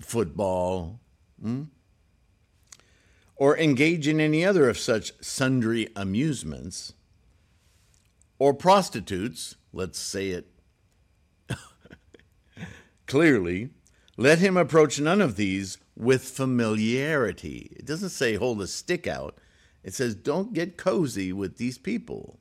football, 0.00 1.00
hmm? 1.40 1.64
or 3.36 3.58
engage 3.58 4.06
in 4.06 4.20
any 4.20 4.44
other 4.44 4.68
of 4.68 4.78
such 4.78 5.12
sundry 5.20 5.88
amusements, 5.96 6.92
or 8.38 8.54
prostitutes, 8.54 9.56
let's 9.72 9.98
say 9.98 10.30
it 10.30 10.46
clearly, 13.06 13.70
let 14.16 14.38
him 14.38 14.56
approach 14.56 15.00
none 15.00 15.20
of 15.20 15.36
these 15.36 15.78
with 15.96 16.24
familiarity. 16.24 17.72
It 17.76 17.86
doesn't 17.86 18.10
say 18.10 18.34
hold 18.34 18.60
a 18.60 18.66
stick 18.66 19.06
out, 19.06 19.38
it 19.82 19.94
says 19.94 20.14
don't 20.14 20.52
get 20.52 20.76
cozy 20.76 21.32
with 21.32 21.56
these 21.56 21.78
people. 21.78 22.38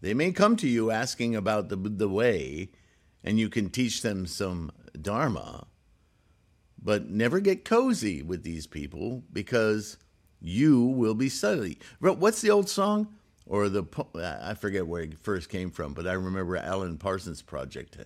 They 0.00 0.14
may 0.14 0.32
come 0.32 0.56
to 0.56 0.68
you 0.68 0.90
asking 0.90 1.34
about 1.34 1.68
the, 1.68 1.76
the 1.76 2.08
way, 2.08 2.70
and 3.24 3.38
you 3.38 3.48
can 3.48 3.70
teach 3.70 4.02
them 4.02 4.26
some 4.26 4.70
Dharma, 5.02 5.66
but 6.82 7.08
never 7.08 7.40
get 7.40 7.64
cozy 7.64 8.22
with 8.22 8.42
these 8.42 8.66
people 8.66 9.22
because 9.32 9.96
you 10.40 10.82
will 10.82 11.14
be 11.14 11.28
study. 11.28 11.78
What's 12.00 12.40
the 12.40 12.50
old 12.50 12.68
song? 12.68 13.08
Or 13.48 13.68
the 13.68 13.84
I 14.42 14.54
forget 14.54 14.86
where 14.86 15.02
it 15.02 15.18
first 15.20 15.48
came 15.48 15.70
from, 15.70 15.94
but 15.94 16.06
I 16.06 16.14
remember 16.14 16.56
Alan 16.56 16.98
Parsons' 16.98 17.42
project 17.42 17.96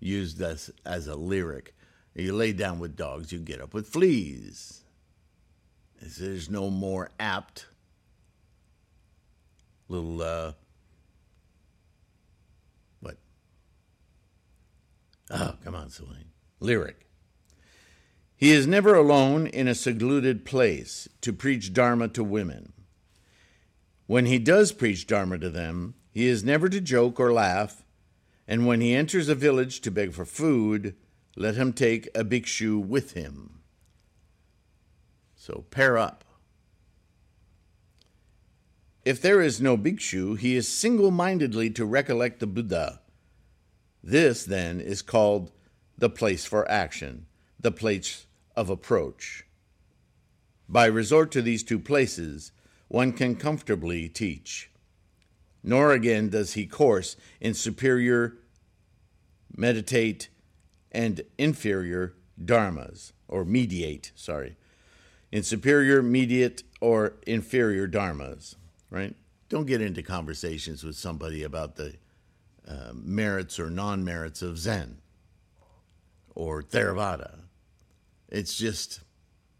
used 0.00 0.38
this 0.38 0.70
as 0.86 1.06
a 1.06 1.14
lyric. 1.14 1.74
You 2.14 2.32
lay 2.34 2.54
down 2.54 2.78
with 2.78 2.96
dogs, 2.96 3.30
you 3.30 3.38
get 3.38 3.60
up 3.60 3.74
with 3.74 3.88
fleas. 3.88 4.84
There's 6.00 6.48
no 6.48 6.70
more 6.70 7.10
apt 7.20 7.66
little 9.88 10.22
uh, 10.22 10.52
what? 13.00 13.16
Oh, 15.30 15.54
come 15.62 15.74
on, 15.74 15.90
Celine. 15.90 16.30
Lyric. 16.60 17.06
He 18.36 18.50
is 18.50 18.66
never 18.66 18.94
alone 18.94 19.46
in 19.46 19.66
a 19.66 19.74
secluded 19.74 20.44
place 20.44 21.08
to 21.22 21.32
preach 21.32 21.72
Dharma 21.72 22.08
to 22.08 22.22
women. 22.22 22.72
When 24.06 24.26
he 24.26 24.38
does 24.38 24.72
preach 24.72 25.06
Dharma 25.06 25.38
to 25.38 25.50
them, 25.50 25.94
he 26.10 26.26
is 26.26 26.44
never 26.44 26.68
to 26.68 26.80
joke 26.80 27.18
or 27.18 27.32
laugh, 27.32 27.84
and 28.46 28.66
when 28.66 28.80
he 28.80 28.94
enters 28.94 29.28
a 29.28 29.34
village 29.34 29.80
to 29.80 29.90
beg 29.90 30.12
for 30.12 30.24
food, 30.24 30.94
let 31.34 31.56
him 31.56 31.72
take 31.72 32.06
a 32.14 32.24
bhikshu 32.24 32.78
with 32.78 33.12
him. 33.12 33.60
So 35.34 35.64
pair 35.70 35.98
up. 35.98 36.24
If 39.04 39.20
there 39.20 39.40
is 39.40 39.60
no 39.60 39.76
bhikshu, 39.76 40.38
he 40.38 40.56
is 40.56 40.68
single 40.68 41.10
mindedly 41.10 41.70
to 41.70 41.84
recollect 41.84 42.40
the 42.40 42.46
Buddha. 42.46 43.00
This, 44.02 44.44
then, 44.44 44.80
is 44.80 45.02
called 45.02 45.52
the 45.98 46.10
place 46.10 46.44
for 46.44 46.70
action, 46.70 47.26
the 47.58 47.70
place 47.70 48.26
of 48.54 48.70
approach. 48.70 49.44
By 50.68 50.86
resort 50.86 51.30
to 51.32 51.42
these 51.42 51.62
two 51.62 51.78
places, 51.78 52.52
one 52.88 53.12
can 53.12 53.36
comfortably 53.36 54.08
teach. 54.08 54.70
Nor 55.62 55.92
again 55.92 56.28
does 56.28 56.54
he 56.54 56.66
course 56.66 57.16
in 57.40 57.54
superior, 57.54 58.36
meditate, 59.56 60.28
and 60.92 61.22
inferior 61.38 62.14
dharmas, 62.42 63.12
or 63.28 63.44
mediate, 63.44 64.12
sorry, 64.14 64.56
in 65.32 65.42
superior, 65.42 66.02
mediate, 66.02 66.62
or 66.80 67.14
inferior 67.26 67.88
dharmas, 67.88 68.54
right? 68.90 69.14
Don't 69.48 69.66
get 69.66 69.80
into 69.80 70.02
conversations 70.02 70.84
with 70.84 70.96
somebody 70.96 71.42
about 71.42 71.76
the 71.76 71.94
uh, 72.66 72.92
merits 72.94 73.58
or 73.58 73.70
non 73.70 74.04
merits 74.04 74.42
of 74.42 74.58
Zen 74.58 74.98
or 76.36 76.62
Theravada. 76.62 77.40
It's 78.28 78.56
just, 78.56 79.00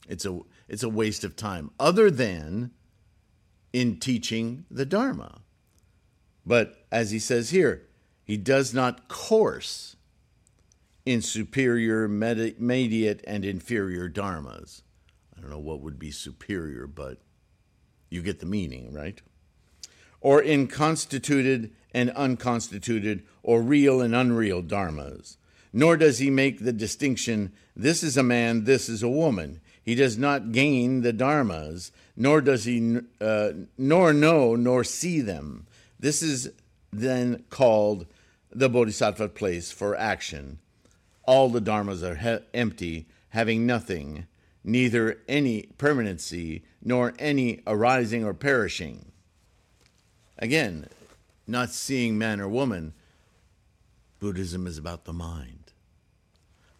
it's 0.08 0.24
a, 0.24 0.38
it's 0.68 0.84
a 0.84 0.88
waste 0.88 1.24
of 1.24 1.34
time, 1.34 1.72
other 1.80 2.10
than 2.10 2.70
in 3.72 3.98
teaching 3.98 4.66
the 4.70 4.86
Dharma. 4.86 5.40
But 6.44 6.86
as 6.92 7.10
he 7.10 7.18
says 7.18 7.50
here, 7.50 7.88
he 8.22 8.36
does 8.36 8.72
not 8.72 9.08
course 9.08 9.96
in 11.04 11.22
superior, 11.22 12.08
mediate, 12.08 13.22
and 13.26 13.44
inferior 13.44 14.08
dharmas. 14.08 14.82
I 15.36 15.40
don't 15.40 15.50
know 15.50 15.58
what 15.58 15.80
would 15.80 15.98
be 15.98 16.10
superior, 16.10 16.86
but 16.86 17.18
you 18.10 18.22
get 18.22 18.40
the 18.40 18.46
meaning, 18.46 18.92
right? 18.92 19.22
Or 20.20 20.42
in 20.42 20.66
constituted 20.66 21.72
and 21.92 22.10
unconstituted, 22.10 23.24
or 23.42 23.62
real 23.62 24.00
and 24.00 24.14
unreal 24.14 24.62
dharmas. 24.62 25.36
Nor 25.76 25.98
does 25.98 26.20
he 26.20 26.30
make 26.30 26.60
the 26.60 26.72
distinction 26.72 27.52
this 27.76 28.02
is 28.02 28.16
a 28.16 28.22
man, 28.22 28.64
this 28.64 28.88
is 28.88 29.02
a 29.02 29.10
woman. 29.10 29.60
He 29.82 29.94
does 29.94 30.16
not 30.16 30.50
gain 30.50 31.02
the 31.02 31.12
dharmas, 31.12 31.90
nor 32.16 32.40
does 32.40 32.64
he 32.64 33.00
uh, 33.20 33.50
nor 33.76 34.14
know 34.14 34.56
nor 34.56 34.84
see 34.84 35.20
them. 35.20 35.66
This 36.00 36.22
is 36.22 36.50
then 36.90 37.44
called 37.50 38.06
the 38.50 38.70
bodhisattva 38.70 39.28
place 39.28 39.70
for 39.70 39.94
action. 39.94 40.60
All 41.24 41.50
the 41.50 41.60
dharmas 41.60 42.02
are 42.02 42.14
he- 42.14 42.58
empty, 42.58 43.06
having 43.28 43.66
nothing, 43.66 44.26
neither 44.64 45.18
any 45.28 45.64
permanency 45.76 46.64
nor 46.82 47.12
any 47.18 47.60
arising 47.66 48.24
or 48.24 48.32
perishing. 48.32 49.12
Again, 50.38 50.86
not 51.46 51.68
seeing 51.68 52.16
man 52.16 52.40
or 52.40 52.48
woman, 52.48 52.94
Buddhism 54.18 54.66
is 54.66 54.78
about 54.78 55.04
the 55.04 55.12
mind. 55.12 55.65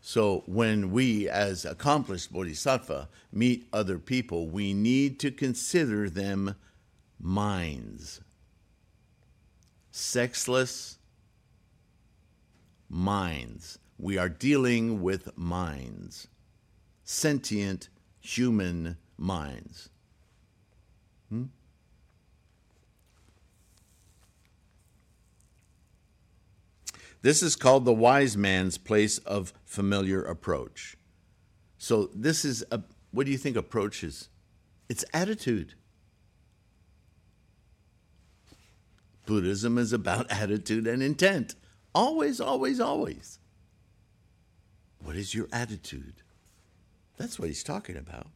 So 0.08 0.44
when 0.46 0.92
we, 0.92 1.28
as 1.28 1.64
accomplished 1.64 2.32
bodhisattva, 2.32 3.08
meet 3.32 3.66
other 3.72 3.98
people, 3.98 4.46
we 4.46 4.72
need 4.72 5.18
to 5.18 5.32
consider 5.32 6.08
them 6.08 6.54
minds. 7.20 8.20
Sexless 9.90 10.98
minds. 12.88 13.80
We 13.98 14.16
are 14.16 14.28
dealing 14.28 15.02
with 15.02 15.36
minds, 15.36 16.28
sentient 17.02 17.88
human 18.20 18.98
minds. 19.18 19.88
Hmm? 21.30 21.46
This 27.22 27.42
is 27.42 27.56
called 27.56 27.84
the 27.84 27.92
wise 27.92 28.36
man's 28.36 28.78
place 28.78 29.18
of 29.18 29.52
familiar 29.64 30.22
approach. 30.22 30.96
So, 31.78 32.10
this 32.14 32.44
is 32.44 32.64
a, 32.70 32.82
what 33.10 33.26
do 33.26 33.32
you 33.32 33.38
think 33.38 33.56
approach 33.56 34.02
is? 34.04 34.28
It's 34.88 35.04
attitude. 35.12 35.74
Buddhism 39.26 39.76
is 39.76 39.92
about 39.92 40.30
attitude 40.30 40.86
and 40.86 41.02
intent. 41.02 41.54
Always, 41.94 42.40
always, 42.40 42.80
always. 42.80 43.38
What 45.02 45.16
is 45.16 45.34
your 45.34 45.48
attitude? 45.52 46.22
That's 47.16 47.38
what 47.38 47.48
he's 47.48 47.64
talking 47.64 47.96
about. 47.96 48.28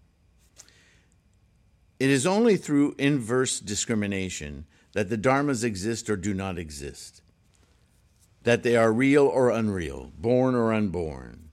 It 1.98 2.08
is 2.08 2.26
only 2.26 2.56
through 2.56 2.94
inverse 2.98 3.60
discrimination 3.60 4.64
that 4.92 5.10
the 5.10 5.18
dharmas 5.18 5.62
exist 5.62 6.08
or 6.08 6.16
do 6.16 6.32
not 6.32 6.58
exist 6.58 7.22
that 8.42 8.62
they 8.62 8.76
are 8.76 8.92
real 8.92 9.26
or 9.26 9.50
unreal, 9.50 10.12
born 10.18 10.54
or 10.54 10.72
unborn. 10.72 11.50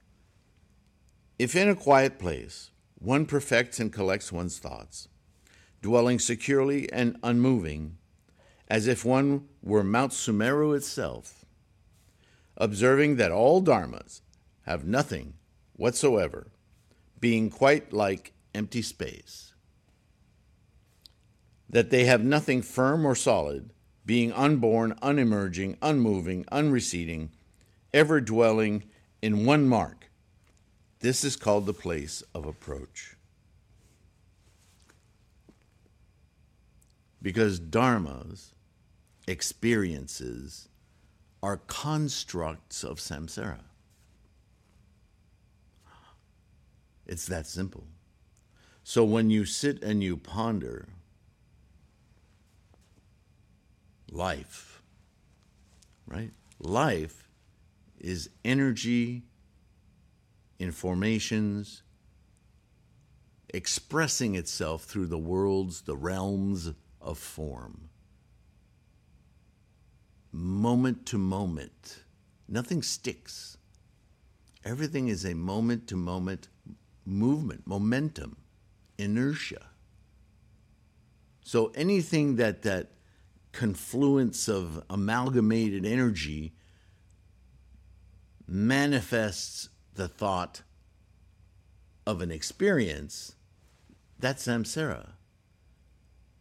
If 1.38 1.54
in 1.54 1.68
a 1.68 1.76
quiet 1.76 2.18
place 2.18 2.70
one 2.98 3.26
perfects 3.26 3.78
and 3.78 3.92
collects 3.92 4.32
one's 4.32 4.58
thoughts, 4.58 5.08
dwelling 5.82 6.18
securely 6.18 6.90
and 6.92 7.16
unmoving, 7.22 7.98
as 8.68 8.86
if 8.86 9.04
one 9.04 9.48
were 9.62 9.84
Mount 9.84 10.12
Sumeru 10.12 10.76
itself, 10.76 11.44
observing 12.56 13.16
that 13.16 13.30
all 13.30 13.62
dharmas 13.62 14.20
have 14.62 14.84
nothing 14.84 15.34
whatsoever, 15.74 16.50
being 17.20 17.50
quite 17.50 17.92
like 17.92 18.32
empty 18.54 18.82
space, 18.82 19.54
that 21.70 21.90
they 21.90 22.04
have 22.04 22.24
nothing 22.24 22.62
firm 22.62 23.06
or 23.06 23.14
solid, 23.14 23.70
being 24.08 24.32
unborn, 24.32 24.94
unemerging, 25.02 25.76
unmoving, 25.82 26.42
unreceding, 26.50 27.28
ever 27.92 28.22
dwelling 28.22 28.82
in 29.20 29.44
one 29.44 29.68
mark. 29.68 30.10
This 31.00 31.24
is 31.24 31.36
called 31.36 31.66
the 31.66 31.74
place 31.74 32.22
of 32.34 32.46
approach. 32.46 33.16
Because 37.20 37.60
dharmas, 37.60 38.52
experiences, 39.26 40.70
are 41.42 41.58
constructs 41.66 42.82
of 42.82 43.00
samsara. 43.00 43.60
It's 47.06 47.26
that 47.26 47.46
simple. 47.46 47.84
So 48.82 49.04
when 49.04 49.28
you 49.28 49.44
sit 49.44 49.82
and 49.82 50.02
you 50.02 50.16
ponder, 50.16 50.88
life, 54.10 54.82
right? 56.06 56.30
Life 56.58 57.28
is 57.98 58.30
energy, 58.44 59.24
informations, 60.58 61.82
expressing 63.50 64.34
itself 64.34 64.84
through 64.84 65.06
the 65.06 65.18
worlds, 65.18 65.82
the 65.82 65.96
realms 65.96 66.72
of 67.00 67.18
form. 67.18 67.88
Moment 70.32 71.06
to 71.06 71.18
moment, 71.18 72.04
nothing 72.48 72.82
sticks. 72.82 73.56
Everything 74.64 75.08
is 75.08 75.24
a 75.24 75.34
moment 75.34 75.86
to 75.88 75.96
moment 75.96 76.48
movement, 77.06 77.66
momentum, 77.66 78.36
inertia. 78.98 79.66
So 81.42 81.72
anything 81.74 82.36
that, 82.36 82.62
that 82.62 82.90
confluence 83.52 84.48
of 84.48 84.82
amalgamated 84.90 85.84
energy 85.84 86.54
manifests 88.46 89.68
the 89.94 90.08
thought 90.08 90.62
of 92.06 92.22
an 92.22 92.30
experience, 92.30 93.34
that's 94.18 94.46
samsara. 94.46 95.10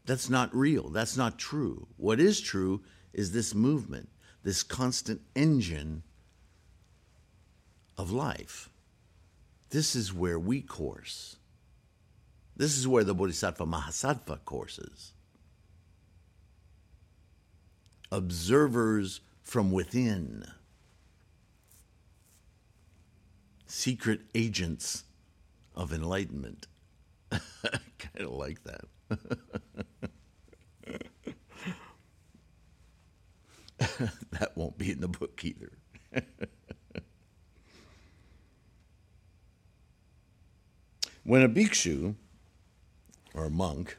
That's 0.05 0.30
not 0.30 0.55
real. 0.55 0.89
That's 0.89 1.18
not 1.18 1.38
true. 1.38 1.88
What 1.97 2.20
is 2.20 2.39
true 2.39 2.82
is 3.14 3.32
this 3.32 3.53
movement, 3.53 4.10
this 4.43 4.64
constant 4.64 5.22
engine 5.36 6.03
of 7.97 8.12
life. 8.12 8.70
This 9.70 9.95
is 9.95 10.14
where 10.14 10.39
we 10.39 10.62
course. 10.62 11.36
This 12.55 12.78
is 12.78 12.88
where 12.88 13.03
the 13.03 13.14
Bodhisattva 13.14 13.66
Mahasattva 13.66 14.45
courses 14.45 15.12
observers 18.12 19.22
from 19.41 19.72
within, 19.72 20.45
secret 23.66 24.22
agents 24.36 25.05
of 25.76 25.93
enlightenment. 25.93 26.68
Kind 27.32 27.41
of 28.20 28.32
like 28.32 28.60
that. 28.64 28.86
that 34.32 34.55
won't 34.55 34.78
be 34.78 34.91
in 34.91 35.01
the 35.01 35.08
book 35.08 35.43
either. 35.43 35.72
When 41.28 41.41
a 41.41 41.49
bhikshu, 41.49 42.16
or 43.34 43.43
a 43.43 43.49
monk, 43.49 43.97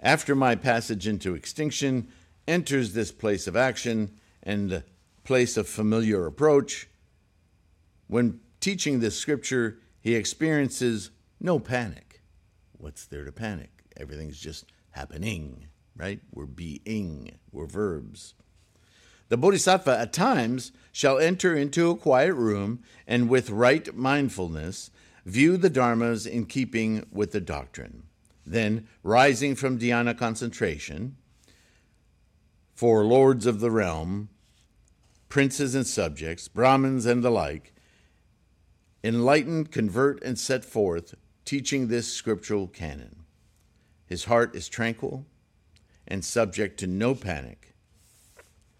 after 0.00 0.34
my 0.34 0.56
passage 0.56 1.06
into 1.06 1.36
extinction, 1.36 2.08
enters 2.46 2.92
this 2.92 3.12
place 3.12 3.46
of 3.46 3.56
action 3.56 4.18
and 4.42 4.82
place 5.24 5.56
of 5.56 5.68
familiar 5.68 6.26
approach, 6.26 6.88
when 8.06 8.40
teaching 8.60 9.00
this 9.00 9.18
scripture, 9.18 9.78
he 10.00 10.14
experiences 10.14 11.10
no 11.40 11.58
panic. 11.58 12.22
What's 12.72 13.06
there 13.06 13.24
to 13.24 13.32
panic? 13.32 13.70
Everything's 13.96 14.38
just 14.38 14.66
happening, 14.90 15.68
right? 15.96 16.20
We're 16.32 16.46
being, 16.46 17.38
we're 17.50 17.66
verbs. 17.66 18.34
The 19.28 19.38
bodhisattva 19.38 19.98
at 19.98 20.12
times 20.12 20.72
shall 20.92 21.18
enter 21.18 21.56
into 21.56 21.90
a 21.90 21.96
quiet 21.96 22.34
room 22.34 22.82
and 23.06 23.28
with 23.28 23.50
right 23.50 23.94
mindfulness 23.94 24.90
view 25.24 25.56
the 25.56 25.70
dharmas 25.70 26.26
in 26.26 26.44
keeping 26.44 27.06
with 27.10 27.32
the 27.32 27.40
doctrine. 27.40 28.04
Then, 28.46 28.86
rising 29.02 29.54
from 29.54 29.78
dhyana 29.78 30.16
concentration, 30.16 31.16
for 32.74 33.04
lords 33.04 33.46
of 33.46 33.60
the 33.60 33.70
realm, 33.70 34.28
princes 35.28 35.74
and 35.74 35.86
subjects, 35.86 36.48
Brahmins 36.48 37.06
and 37.06 37.22
the 37.22 37.30
like, 37.30 37.72
enlightened, 39.02 39.70
convert, 39.70 40.22
and 40.22 40.38
set 40.38 40.64
forth, 40.64 41.14
teaching 41.44 41.86
this 41.86 42.12
scriptural 42.12 42.66
canon. 42.66 43.24
His 44.06 44.24
heart 44.24 44.54
is 44.56 44.68
tranquil 44.68 45.24
and 46.06 46.24
subject 46.24 46.78
to 46.80 46.86
no 46.86 47.14
panic. 47.14 47.74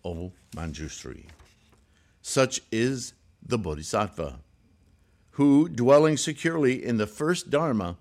O 0.05 0.33
Manjushri. 0.55 1.27
Such 2.21 2.61
is 2.71 3.15
the 3.43 3.59
Bodhisattva, 3.59 4.41
who, 5.33 5.69
dwelling 5.69 6.17
securely 6.17 6.85
in 6.85 6.97
the 6.97 7.07
first 7.07 7.51
Dharma, 7.51 7.97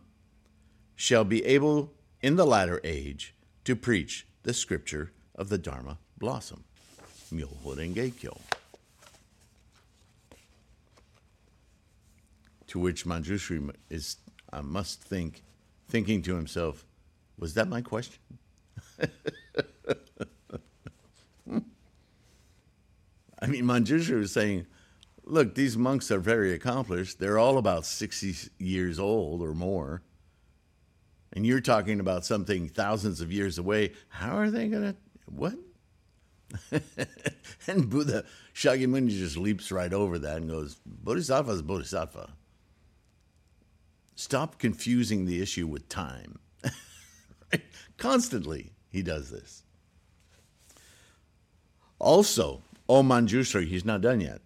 shall 0.95 1.23
be 1.23 1.45
able 1.45 1.93
in 2.21 2.35
the 2.35 2.45
latter 2.45 2.81
age 2.83 3.35
to 3.65 3.75
preach 3.75 4.27
the 4.43 4.53
scripture 4.53 5.11
of 5.35 5.49
the 5.49 5.57
Dharma 5.57 5.97
blossom. 6.17 6.63
Myoho 7.31 7.75
Renge 7.75 8.15
Kyo. 8.17 8.37
To 12.67 12.79
which 12.79 13.05
Manjushri 13.05 13.73
is, 13.89 14.17
I 14.51 14.61
must 14.61 15.01
think, 15.01 15.43
thinking 15.89 16.21
to 16.23 16.35
himself, 16.35 16.85
was 17.37 17.53
that 17.55 17.67
my 17.67 17.81
question? 17.81 18.19
I 23.41 23.47
mean, 23.47 23.65
Manjushri 23.65 24.17
was 24.17 24.31
saying, 24.31 24.65
look, 25.25 25.55
these 25.55 25.77
monks 25.77 26.11
are 26.11 26.19
very 26.19 26.53
accomplished. 26.53 27.19
They're 27.19 27.37
all 27.37 27.57
about 27.57 27.85
60 27.85 28.49
years 28.57 28.99
old 28.99 29.41
or 29.41 29.53
more. 29.53 30.01
And 31.33 31.45
you're 31.45 31.61
talking 31.61 31.99
about 31.99 32.25
something 32.25 32.69
thousands 32.69 33.19
of 33.19 33.31
years 33.31 33.57
away. 33.57 33.91
How 34.07 34.37
are 34.37 34.51
they 34.51 34.67
going 34.67 34.83
to, 34.83 34.95
what? 35.25 35.55
and 37.67 37.89
Buddha 37.89 38.25
Shakyamuni 38.53 39.09
just 39.09 39.37
leaps 39.37 39.71
right 39.71 39.93
over 39.93 40.19
that 40.19 40.37
and 40.37 40.49
goes, 40.49 40.77
Bodhisattva 40.85 41.51
is 41.51 41.61
Bodhisattva. 41.61 42.29
Stop 44.15 44.59
confusing 44.59 45.25
the 45.25 45.41
issue 45.41 45.65
with 45.65 45.89
time. 45.89 46.39
Constantly, 47.97 48.71
he 48.89 49.01
does 49.01 49.31
this. 49.31 49.63
Also, 51.99 52.61
oh, 52.89 52.97
O 52.97 53.03
Manjushri, 53.03 53.65
he's 53.65 53.85
not 53.85 54.01
done 54.01 54.19
yet. 54.19 54.41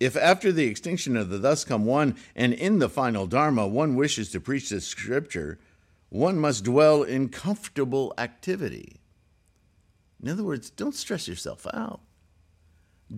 If 0.00 0.16
after 0.16 0.50
the 0.50 0.64
extinction 0.64 1.16
of 1.16 1.28
the 1.28 1.38
thus 1.38 1.64
come 1.64 1.84
one, 1.84 2.16
and 2.34 2.52
in 2.52 2.78
the 2.80 2.88
final 2.88 3.26
Dharma, 3.26 3.68
one 3.68 3.94
wishes 3.94 4.30
to 4.30 4.40
preach 4.40 4.70
this 4.70 4.86
scripture, 4.86 5.60
one 6.08 6.38
must 6.38 6.64
dwell 6.64 7.02
in 7.02 7.28
comfortable 7.28 8.12
activity. 8.18 9.01
In 10.22 10.28
other 10.28 10.44
words, 10.44 10.70
don't 10.70 10.94
stress 10.94 11.26
yourself 11.26 11.66
out. 11.74 12.00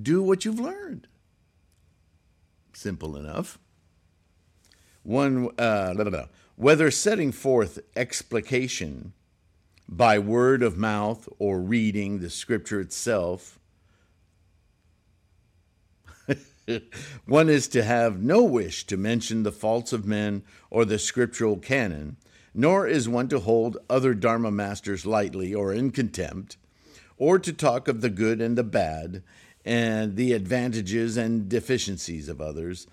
Do 0.02 0.22
what 0.22 0.44
you've 0.44 0.60
learned. 0.60 1.06
Simple 2.72 3.16
enough 3.16 3.58
one 5.04 5.50
uh, 5.58 5.92
blah, 5.94 6.04
blah, 6.04 6.10
blah. 6.10 6.26
whether 6.56 6.90
setting 6.90 7.30
forth 7.30 7.78
explication 7.94 9.12
by 9.88 10.18
word 10.18 10.62
of 10.62 10.76
mouth 10.76 11.28
or 11.38 11.60
reading 11.60 12.18
the 12.18 12.30
scripture 12.30 12.80
itself 12.80 13.58
one 17.26 17.50
is 17.50 17.68
to 17.68 17.84
have 17.84 18.22
no 18.22 18.42
wish 18.42 18.86
to 18.86 18.96
mention 18.96 19.42
the 19.42 19.52
faults 19.52 19.92
of 19.92 20.06
men 20.06 20.42
or 20.70 20.86
the 20.86 20.98
scriptural 20.98 21.58
canon 21.58 22.16
nor 22.54 22.86
is 22.86 23.08
one 23.08 23.28
to 23.28 23.40
hold 23.40 23.76
other 23.90 24.14
dharma 24.14 24.50
masters 24.50 25.04
lightly 25.04 25.52
or 25.54 25.72
in 25.72 25.90
contempt 25.90 26.56
or 27.16 27.38
to 27.38 27.52
talk 27.52 27.88
of 27.88 28.00
the 28.00 28.10
good 28.10 28.40
and 28.40 28.56
the 28.56 28.64
bad 28.64 29.22
and 29.64 30.16
the 30.16 30.32
advantages 30.32 31.16
and 31.16 31.48
deficiencies 31.48 32.28
of 32.28 32.40
others 32.40 32.86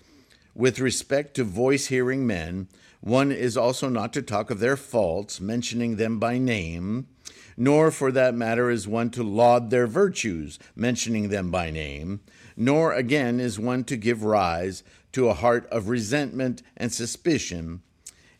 with 0.54 0.78
respect 0.78 1.34
to 1.34 1.44
voice 1.44 1.86
hearing 1.86 2.26
men, 2.26 2.68
one 3.00 3.32
is 3.32 3.56
also 3.56 3.88
not 3.88 4.12
to 4.12 4.22
talk 4.22 4.50
of 4.50 4.60
their 4.60 4.76
faults, 4.76 5.40
mentioning 5.40 5.96
them 5.96 6.18
by 6.18 6.38
name, 6.38 7.08
nor 7.56 7.90
for 7.90 8.12
that 8.12 8.34
matter 8.34 8.70
is 8.70 8.86
one 8.86 9.10
to 9.10 9.22
laud 9.22 9.70
their 9.70 9.86
virtues, 9.86 10.58
mentioning 10.76 11.28
them 11.28 11.50
by 11.50 11.70
name, 11.70 12.20
nor 12.56 12.92
again 12.92 13.40
is 13.40 13.58
one 13.58 13.84
to 13.84 13.96
give 13.96 14.22
rise 14.22 14.82
to 15.12 15.28
a 15.28 15.34
heart 15.34 15.66
of 15.70 15.88
resentment 15.88 16.62
and 16.76 16.92
suspicion. 16.92 17.82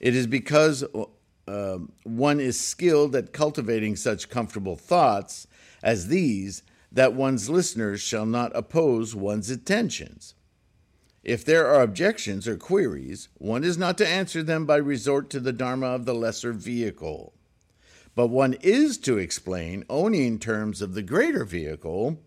It 0.01 0.15
is 0.15 0.27
because 0.27 0.85
uh, 1.47 1.79
one 2.05 2.41
is 2.41 2.59
skilled 2.59 3.17
at 3.17 3.33
cultivating 3.33 3.97
such 3.97 4.29
comfortable 4.29 4.77
thoughts 4.77 5.47
as 5.83 6.09
these 6.09 6.63
that 6.91 7.15
one's 7.15 7.49
listeners 7.49 8.01
shall 8.01 8.27
not 8.27 8.55
oppose 8.55 9.15
one's 9.15 9.51
attentions. 9.51 10.35
If 11.23 11.45
there 11.45 11.67
are 11.69 11.83
objections 11.83 12.49
or 12.49 12.57
queries, 12.57 13.29
one 13.39 13.65
is 13.65 13.79
not 13.79 13.97
to 13.99 14.09
answer 14.09 14.43
them 14.43 14.67
by 14.67 14.77
resort 14.77 15.31
to 15.31 15.41
the 15.41 15.53
Dharma 15.53 15.87
of 15.87 16.05
the 16.05 16.15
lesser 16.15 16.53
vehicle, 16.53 17.33
but 18.15 18.27
one 18.27 18.55
is 18.61 18.99
to 18.99 19.19
explain 19.19 19.85
only 19.89 20.27
in 20.27 20.39
terms 20.39 20.83
of 20.83 20.95
the 20.95 21.03
greater 21.03 21.45
vehicle, 21.45 22.21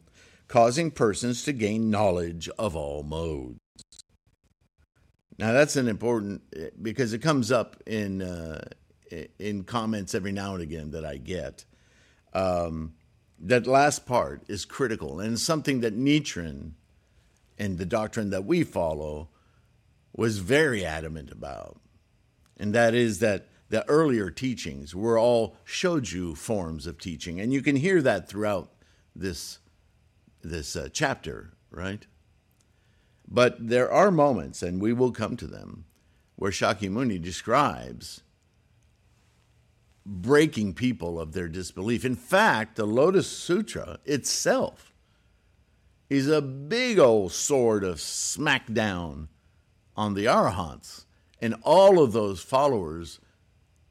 causing 0.47 0.91
persons 0.91 1.43
to 1.43 1.53
gain 1.53 1.89
knowledge 1.89 2.49
of 2.57 2.75
all 2.75 3.03
modes. 3.03 3.59
Now 5.37 5.51
that's 5.51 5.75
an 5.75 5.89
important 5.89 6.41
because 6.81 7.11
it 7.11 7.19
comes 7.19 7.51
up 7.51 7.75
in 7.85 8.21
uh, 8.21 8.61
in 9.37 9.63
comments 9.63 10.15
every 10.15 10.31
now 10.31 10.53
and 10.53 10.63
again 10.63 10.91
that 10.91 11.05
I 11.05 11.17
get. 11.17 11.65
Um, 12.33 12.93
that 13.39 13.67
last 13.67 14.05
part 14.05 14.43
is 14.47 14.65
critical 14.65 15.19
and 15.19 15.39
something 15.39 15.81
that 15.81 15.97
Nichiren 15.97 16.71
and 17.57 17.77
the 17.77 17.85
doctrine 17.85 18.29
that 18.29 18.45
we 18.45 18.63
follow 18.63 19.29
was 20.13 20.39
very 20.39 20.85
adamant 20.85 21.31
about. 21.31 21.79
And 22.57 22.73
that 22.73 22.93
is 22.93 23.19
that 23.19 23.47
the 23.69 23.87
earlier 23.89 24.29
teachings 24.29 24.95
were 24.95 25.19
all 25.19 25.57
shoju 25.65 26.37
forms 26.37 26.87
of 26.87 26.99
teaching. 26.99 27.39
And 27.39 27.51
you 27.51 27.61
can 27.61 27.75
hear 27.75 28.01
that 28.01 28.29
throughout 28.29 28.71
this, 29.15 29.59
this 30.41 30.75
uh, 30.75 30.89
chapter, 30.93 31.53
right? 31.69 32.05
But 33.27 33.67
there 33.67 33.91
are 33.91 34.11
moments, 34.11 34.61
and 34.61 34.81
we 34.81 34.93
will 34.93 35.11
come 35.11 35.35
to 35.37 35.47
them, 35.47 35.85
where 36.35 36.51
Shakyamuni 36.51 37.21
describes 37.21 38.21
breaking 40.05 40.73
people 40.73 41.19
of 41.19 41.33
their 41.33 41.47
disbelief. 41.47 42.05
In 42.05 42.15
fact, 42.15 42.75
the 42.75 42.85
Lotus 42.85 43.27
Sutra 43.27 43.99
itself 44.05 44.93
is 46.09 46.27
a 46.27 46.41
big 46.41 46.99
old 46.99 47.31
sword 47.31 47.83
of 47.83 47.97
smackdown 47.97 49.27
on 49.97 50.13
the 50.13 50.25
Arahants 50.25 51.05
and 51.41 51.55
all 51.63 52.01
of 52.01 52.13
those 52.13 52.41
followers 52.41 53.19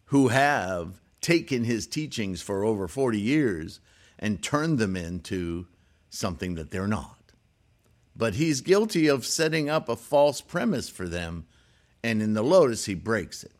who 0.07 0.29
have 0.29 1.01
taken 1.21 1.65
his 1.65 1.87
teachings 1.87 2.41
for 2.43 2.65
over 2.65 2.87
40 2.87 3.19
years 3.19 3.81
and 4.19 4.43
turned 4.43 4.79
them 4.79 4.97
into 4.97 5.67
something 6.09 6.55
that 6.55 6.71
they're 6.71 6.87
not. 6.87 7.33
But 8.17 8.35
he's 8.35 8.61
guilty 8.61 9.09
of 9.09 9.27
setting 9.27 9.69
up 9.69 9.89
a 9.89 9.97
false 9.97 10.41
premise 10.41 10.89
for 10.89 11.09
them, 11.09 11.47
and 12.03 12.23
in 12.23 12.35
the 12.35 12.43
Lotus, 12.43 12.85
he 12.85 12.95
breaks 12.95 13.43
it. 13.43 13.53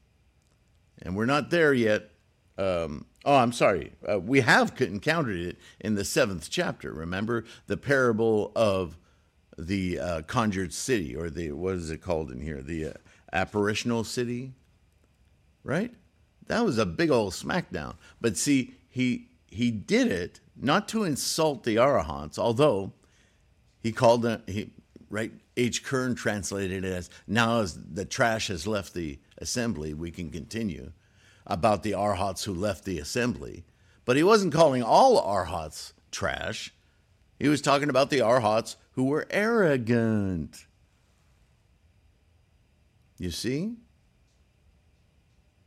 And 1.03 1.17
we're 1.17 1.27
not 1.27 1.51
there 1.51 1.75
yet. 1.75 2.11
Um, 2.57 3.07
Oh, 3.25 3.37
I'm 3.37 3.53
sorry. 3.53 3.93
Uh, 4.07 4.21
we 4.21 4.41
have 4.41 4.79
encountered 4.81 5.41
it 5.41 5.59
in 5.81 5.95
the 5.95 6.05
seventh 6.05 6.49
chapter. 6.51 6.93
Remember 6.93 7.45
the 7.67 7.79
parable 7.79 8.53
of 8.55 8.99
the 9.57 9.99
uh, 9.99 10.23
conjured 10.23 10.75
city, 10.75 11.17
or 11.17 11.31
the 11.31 11.53
what 11.53 11.75
is 11.75 11.91
it 11.91 12.03
called 12.03 12.31
in 12.31 12.41
here? 12.41 12.61
The 12.61 12.87
uh, 12.87 12.93
apparitional 13.33 14.05
city, 14.05 14.53
right? 15.63 15.95
That 16.49 16.65
was 16.65 16.77
a 16.77 16.85
big 16.85 17.11
old 17.11 17.33
smackdown. 17.33 17.95
But 18.21 18.37
see, 18.37 18.75
he 18.91 19.29
he 19.47 19.71
did 19.71 20.09
it 20.09 20.41
not 20.55 20.87
to 20.89 21.05
insult 21.05 21.65
the 21.65 21.77
arahants, 21.77 22.39
although 22.39 22.93
he 23.81 23.91
called 23.91 24.23
them. 24.23 24.43
He 24.47 24.71
right? 25.09 25.33
H. 25.57 25.83
Kern 25.85 26.15
translated 26.15 26.85
it 26.85 26.93
as 26.93 27.09
now 27.27 27.61
as 27.61 27.79
the 27.95 28.05
trash 28.05 28.49
has 28.49 28.67
left 28.67 28.93
the 28.93 29.19
assembly, 29.39 29.95
we 29.95 30.11
can 30.11 30.29
continue 30.29 30.93
about 31.47 31.83
the 31.83 31.95
arhats 31.95 32.45
who 32.45 32.55
left 32.55 32.85
the 32.85 32.99
assembly. 32.99 33.65
But 34.05 34.17
he 34.17 34.23
wasn't 34.23 34.53
calling 34.53 34.83
all 34.83 35.19
arhats 35.19 35.93
trash. 36.11 36.73
He 37.39 37.49
was 37.49 37.61
talking 37.61 37.89
about 37.89 38.11
the 38.11 38.21
arhats 38.21 38.77
who 38.93 39.05
were 39.05 39.27
arrogant. 39.31 40.67
You 43.19 43.31
see? 43.31 43.75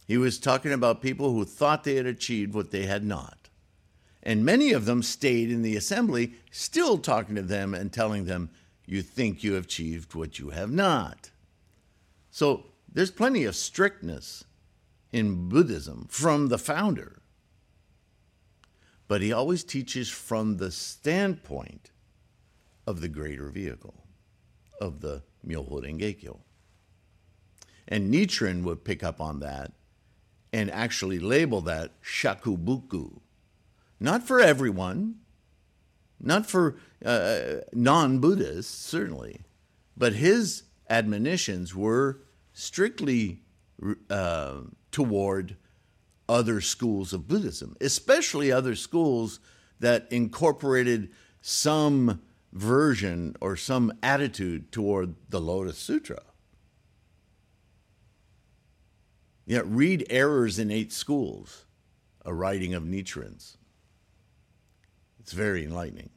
He 0.07 0.17
was 0.17 0.39
talking 0.39 0.71
about 0.71 1.01
people 1.01 1.33
who 1.33 1.43
thought 1.43 1.83
they 1.83 1.95
had 1.95 2.05
achieved 2.05 2.53
what 2.53 2.71
they 2.71 2.85
had 2.85 3.03
not. 3.03 3.49
And 4.23 4.45
many 4.45 4.71
of 4.71 4.85
them 4.85 5.03
stayed 5.03 5.51
in 5.51 5.61
the 5.61 5.75
assembly, 5.75 6.33
still 6.51 6.97
talking 6.97 7.35
to 7.35 7.41
them 7.41 7.73
and 7.73 7.91
telling 7.91 8.25
them, 8.25 8.49
You 8.85 9.01
think 9.01 9.43
you 9.43 9.53
have 9.53 9.65
achieved 9.65 10.15
what 10.15 10.39
you 10.39 10.49
have 10.49 10.71
not. 10.71 11.31
So 12.31 12.65
there's 12.91 13.11
plenty 13.11 13.43
of 13.43 13.55
strictness 13.55 14.45
in 15.11 15.49
Buddhism 15.49 16.07
from 16.09 16.47
the 16.47 16.57
founder. 16.57 17.21
But 19.07 19.21
he 19.21 19.31
always 19.31 19.63
teaches 19.63 20.09
from 20.09 20.57
the 20.57 20.71
standpoint 20.71 21.91
of 22.85 23.01
the 23.01 23.07
greater 23.07 23.49
vehicle, 23.49 24.03
of 24.81 25.01
the 25.01 25.23
Myoho 25.45 25.81
Renge 25.83 26.37
And 27.87 28.13
Nichiren 28.13 28.63
would 28.63 28.83
pick 28.83 29.03
up 29.03 29.21
on 29.21 29.39
that 29.39 29.73
and 30.51 30.71
actually 30.71 31.19
label 31.19 31.61
that 31.61 32.01
shakubuku. 32.01 33.19
Not 33.99 34.23
for 34.23 34.39
everyone, 34.39 35.15
not 36.19 36.45
for 36.45 36.77
uh, 37.03 37.55
non 37.73 38.19
Buddhists, 38.19 38.73
certainly, 38.73 39.41
but 39.95 40.13
his 40.13 40.63
admonitions 40.89 41.75
were 41.75 42.21
strictly 42.53 43.41
uh, 44.09 44.55
toward 44.97 45.55
other 46.27 46.59
schools 46.59 47.13
of 47.13 47.27
Buddhism, 47.27 47.77
especially 47.79 48.51
other 48.51 48.73
schools 48.73 49.39
that 49.79 50.07
incorporated 50.09 51.11
some 51.39 52.19
version 52.51 53.35
or 53.39 53.55
some 53.55 53.93
attitude 54.01 54.71
toward 54.71 55.13
the 55.29 55.39
Lotus 55.39 55.77
Sutra. 55.77 56.23
You 59.45 59.57
know, 59.57 59.65
read 59.65 60.07
Errors 60.09 60.57
in 60.57 60.71
Eight 60.71 60.91
Schools, 60.91 61.65
a 62.25 62.33
writing 62.33 62.73
of 62.73 62.81
Nichiren's. 62.81 63.55
It's 65.19 65.31
very 65.31 65.63
enlightening. 65.63 66.09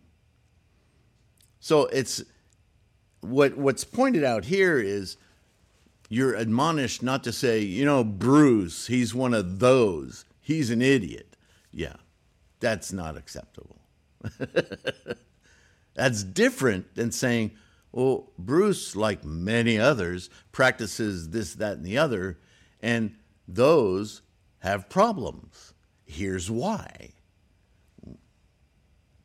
So 1.59 1.85
it's 1.89 2.23
what 3.21 3.59
what's 3.59 3.85
pointed 3.85 4.25
out 4.25 4.47
here 4.47 4.81
is 4.81 5.19
you're 6.11 6.35
admonished 6.35 7.05
not 7.05 7.23
to 7.23 7.33
say, 7.33 7.61
you 7.61 7.85
know, 7.85 8.03
Bruce, 8.03 8.89
he's 8.89 9.15
one 9.15 9.33
of 9.33 9.61
those. 9.61 10.25
He's 10.41 10.71
an 10.71 10.83
idiot. 10.83 11.37
Yeah, 11.73 11.97
that's 12.59 12.93
not 12.93 13.17
acceptable. 13.17 13.81
that's 15.95 16.25
different 16.25 16.97
than 16.97 17.13
saying, 17.13 17.53
well, 17.93 18.33
Bruce, 18.37 18.97
like 18.97 19.25
many 19.25 19.79
others, 19.79 20.31
practices 20.51 21.31
this, 21.31 21.55
that, 21.55 21.77
and 21.77 21.87
the 21.87 21.99
other, 21.99 22.39
and 22.83 23.15
those 23.47 24.23
have 24.59 24.89
problems. 24.89 25.75
Here's 26.05 26.51
why. 26.51 27.13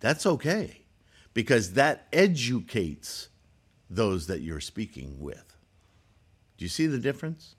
That's 0.01 0.27
okay, 0.27 0.81
because 1.33 1.73
that 1.73 2.07
educates 2.13 3.29
those 3.89 4.27
that 4.27 4.41
you're 4.41 4.59
speaking 4.59 5.19
with. 5.19 5.54
Do 6.57 6.65
you 6.65 6.69
see 6.69 6.87
the 6.87 6.99
difference? 6.99 7.55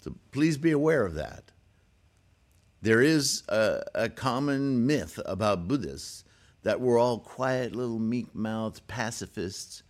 So 0.00 0.14
please 0.30 0.56
be 0.56 0.70
aware 0.70 1.04
of 1.04 1.14
that. 1.14 1.52
There 2.82 3.02
is 3.02 3.42
a, 3.48 3.82
a 3.94 4.08
common 4.08 4.86
myth 4.86 5.20
about 5.26 5.68
Buddhists 5.68 6.24
that 6.62 6.80
we're 6.80 6.98
all 6.98 7.18
quiet 7.18 7.74
little 7.74 7.98
meek 7.98 8.34
mouthed 8.34 8.86
pacifists 8.86 9.82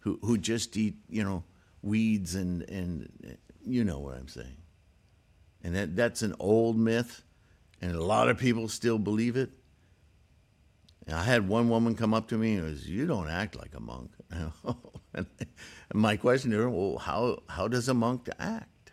who, 0.00 0.18
who 0.22 0.36
just 0.36 0.76
eat, 0.76 0.96
you 1.08 1.24
know, 1.24 1.44
weeds 1.82 2.34
and, 2.34 2.62
and 2.68 3.38
you 3.64 3.84
know 3.84 3.98
what 3.98 4.16
I'm 4.16 4.28
saying. 4.28 4.56
And 5.62 5.74
that, 5.74 5.96
that's 5.96 6.22
an 6.22 6.34
old 6.38 6.76
myth, 6.78 7.22
and 7.80 7.92
a 7.94 8.02
lot 8.02 8.28
of 8.28 8.38
people 8.38 8.68
still 8.68 8.98
believe 8.98 9.36
it. 9.36 9.50
And 11.06 11.16
I 11.16 11.22
had 11.22 11.48
one 11.48 11.70
woman 11.70 11.94
come 11.94 12.12
up 12.12 12.28
to 12.28 12.38
me 12.38 12.56
and 12.56 12.64
was, 12.64 12.88
"You 12.88 13.06
don't 13.06 13.28
act 13.28 13.56
like 13.56 13.74
a 13.74 13.80
monk." 13.80 14.10
and 15.14 15.26
my 15.94 16.16
question 16.16 16.50
to 16.50 16.58
her, 16.58 16.70
"Well, 16.70 16.98
how 16.98 17.42
how 17.48 17.68
does 17.68 17.88
a 17.88 17.94
monk 17.94 18.28
act?" 18.38 18.92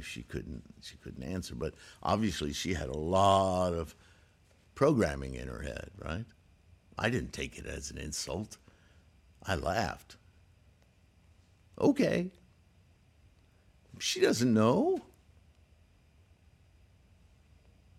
She 0.00 0.22
couldn't 0.22 0.62
she 0.80 0.96
couldn't 0.96 1.24
answer, 1.24 1.54
but 1.54 1.74
obviously 2.02 2.52
she 2.52 2.74
had 2.74 2.88
a 2.88 2.96
lot 2.96 3.72
of 3.72 3.94
programming 4.74 5.34
in 5.34 5.48
her 5.48 5.62
head, 5.62 5.90
right? 5.98 6.24
I 6.96 7.10
didn't 7.10 7.32
take 7.32 7.58
it 7.58 7.66
as 7.66 7.90
an 7.90 7.98
insult. 7.98 8.58
I 9.44 9.54
laughed. 9.54 10.16
Okay. 11.80 12.30
She 13.98 14.20
doesn't 14.20 14.52
know. 14.52 15.02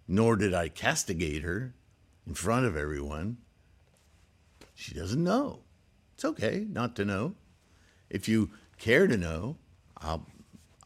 Nor 0.07 0.35
did 0.35 0.53
I 0.53 0.69
castigate 0.69 1.43
her 1.43 1.73
in 2.25 2.33
front 2.33 2.65
of 2.65 2.75
everyone. 2.75 3.37
She 4.73 4.93
doesn't 4.93 5.23
know. 5.23 5.61
It's 6.19 6.25
okay 6.25 6.67
not 6.69 6.97
to 6.97 7.05
know. 7.05 7.35
If 8.09 8.27
you 8.27 8.49
care 8.77 9.07
to 9.07 9.15
know, 9.15 9.55
I'll 9.99 10.25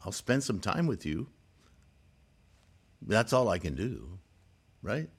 I'll 0.04 0.12
spend 0.12 0.44
some 0.44 0.60
time 0.60 0.86
with 0.86 1.04
you. 1.04 1.26
That's 3.02 3.32
all 3.32 3.48
I 3.48 3.58
can 3.58 3.74
do, 3.74 4.20
right? 4.80 5.10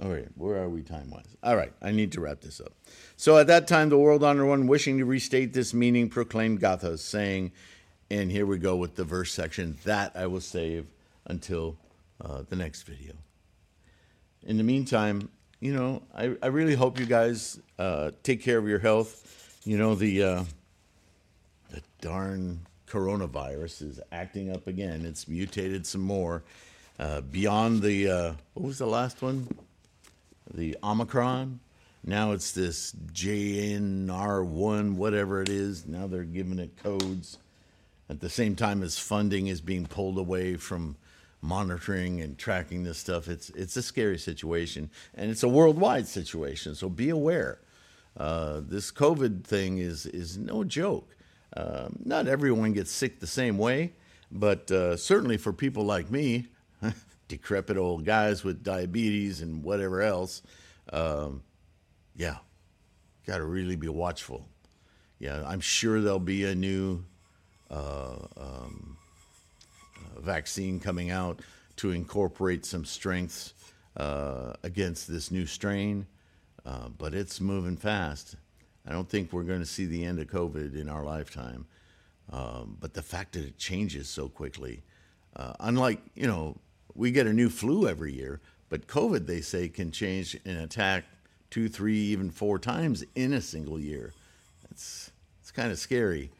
All 0.00 0.08
right, 0.08 0.28
where 0.34 0.62
are 0.62 0.70
we 0.70 0.80
time 0.80 1.10
wise? 1.10 1.36
All 1.42 1.56
right, 1.56 1.74
I 1.82 1.90
need 1.90 2.12
to 2.12 2.22
wrap 2.22 2.40
this 2.40 2.58
up. 2.58 2.72
So 3.18 3.36
at 3.36 3.48
that 3.48 3.68
time, 3.68 3.90
the 3.90 3.98
world 3.98 4.24
honored 4.24 4.48
one, 4.48 4.66
wishing 4.66 4.96
to 4.96 5.04
restate 5.04 5.52
this 5.52 5.74
meaning, 5.74 6.08
proclaimed 6.08 6.62
Gathas, 6.62 7.00
saying, 7.00 7.52
and 8.10 8.30
here 8.30 8.46
we 8.46 8.56
go 8.56 8.76
with 8.76 8.94
the 8.94 9.04
verse 9.04 9.30
section, 9.30 9.76
that 9.84 10.12
I 10.14 10.26
will 10.26 10.40
save 10.40 10.86
until 11.26 11.76
uh, 12.18 12.44
the 12.48 12.56
next 12.56 12.84
video 12.84 13.12
in 14.46 14.56
the 14.56 14.64
meantime, 14.64 15.30
you 15.64 15.72
know, 15.72 16.02
I, 16.14 16.36
I 16.42 16.48
really 16.48 16.74
hope 16.74 17.00
you 17.00 17.06
guys 17.06 17.58
uh, 17.78 18.10
take 18.22 18.42
care 18.42 18.58
of 18.58 18.68
your 18.68 18.78
health. 18.78 19.58
You 19.64 19.78
know, 19.78 19.94
the, 19.94 20.22
uh, 20.22 20.44
the 21.70 21.80
darn 22.02 22.60
coronavirus 22.86 23.80
is 23.80 24.00
acting 24.12 24.54
up 24.54 24.66
again. 24.66 25.06
It's 25.06 25.26
mutated 25.26 25.86
some 25.86 26.02
more. 26.02 26.42
Uh, 26.98 27.22
beyond 27.22 27.80
the, 27.80 28.10
uh, 28.10 28.32
what 28.52 28.66
was 28.66 28.76
the 28.76 28.86
last 28.86 29.22
one? 29.22 29.48
The 30.52 30.76
Omicron. 30.84 31.60
Now 32.04 32.32
it's 32.32 32.52
this 32.52 32.92
JNR1, 33.14 34.96
whatever 34.96 35.40
it 35.40 35.48
is. 35.48 35.86
Now 35.86 36.06
they're 36.06 36.24
giving 36.24 36.58
it 36.58 36.76
codes. 36.82 37.38
At 38.10 38.20
the 38.20 38.28
same 38.28 38.54
time 38.54 38.82
as 38.82 38.98
funding 38.98 39.46
is 39.46 39.62
being 39.62 39.86
pulled 39.86 40.18
away 40.18 40.56
from 40.56 40.96
monitoring 41.44 42.22
and 42.22 42.38
tracking 42.38 42.82
this 42.84 42.98
stuff. 42.98 43.28
It's 43.28 43.50
it's 43.50 43.76
a 43.76 43.82
scary 43.82 44.18
situation, 44.18 44.90
and 45.14 45.30
it's 45.30 45.42
a 45.42 45.48
worldwide 45.48 46.08
situation. 46.08 46.74
So 46.74 46.88
be 46.88 47.10
aware. 47.10 47.60
Uh, 48.16 48.60
this 48.64 48.90
COVID 48.90 49.44
thing 49.44 49.78
is 49.78 50.06
is 50.06 50.38
no 50.38 50.64
joke. 50.64 51.14
Uh, 51.54 51.88
not 52.02 52.26
everyone 52.26 52.72
gets 52.72 52.90
sick 52.90 53.20
the 53.20 53.26
same 53.26 53.58
way, 53.58 53.92
but 54.32 54.70
uh, 54.70 54.96
certainly 54.96 55.36
for 55.36 55.52
people 55.52 55.84
like 55.84 56.10
me, 56.10 56.46
decrepit 57.28 57.76
old 57.76 58.04
guys 58.04 58.42
with 58.42 58.64
diabetes 58.64 59.40
and 59.40 59.62
whatever 59.62 60.02
else, 60.02 60.42
um, 60.92 61.42
yeah, 62.16 62.38
got 63.26 63.38
to 63.38 63.44
really 63.44 63.76
be 63.76 63.88
watchful. 63.88 64.48
Yeah, 65.18 65.44
I'm 65.46 65.60
sure 65.60 66.00
there'll 66.00 66.18
be 66.18 66.44
a 66.44 66.54
new. 66.54 67.04
Uh, 67.70 68.16
um, 68.36 68.96
vaccine 70.24 70.80
coming 70.80 71.10
out 71.10 71.40
to 71.76 71.90
incorporate 71.90 72.64
some 72.64 72.84
strengths 72.84 73.54
uh, 73.96 74.54
against 74.62 75.08
this 75.08 75.30
new 75.30 75.46
strain, 75.46 76.06
uh, 76.66 76.88
but 76.98 77.14
it's 77.14 77.40
moving 77.40 77.76
fast. 77.76 78.36
I 78.86 78.92
don't 78.92 79.08
think 79.08 79.32
we're 79.32 79.44
going 79.44 79.60
to 79.60 79.66
see 79.66 79.86
the 79.86 80.04
end 80.04 80.18
of 80.18 80.26
COVID 80.26 80.78
in 80.78 80.88
our 80.88 81.04
lifetime. 81.04 81.66
Um, 82.32 82.76
but 82.80 82.94
the 82.94 83.02
fact 83.02 83.32
that 83.32 83.44
it 83.44 83.58
changes 83.58 84.08
so 84.08 84.28
quickly, 84.28 84.82
uh, 85.36 85.54
unlike, 85.60 86.00
you 86.14 86.26
know, 86.26 86.56
we 86.94 87.10
get 87.10 87.26
a 87.26 87.32
new 87.32 87.50
flu 87.50 87.86
every 87.88 88.12
year, 88.12 88.40
but 88.68 88.86
COVID, 88.86 89.26
they 89.26 89.40
say, 89.40 89.68
can 89.68 89.90
change 89.90 90.36
and 90.44 90.58
attack 90.58 91.04
two, 91.50 91.68
three, 91.68 91.98
even 91.98 92.30
four 92.30 92.58
times 92.58 93.04
in 93.14 93.32
a 93.34 93.40
single 93.40 93.78
year. 93.78 94.12
It's, 94.70 95.12
it's 95.40 95.50
kind 95.50 95.70
of 95.70 95.78
scary. 95.78 96.30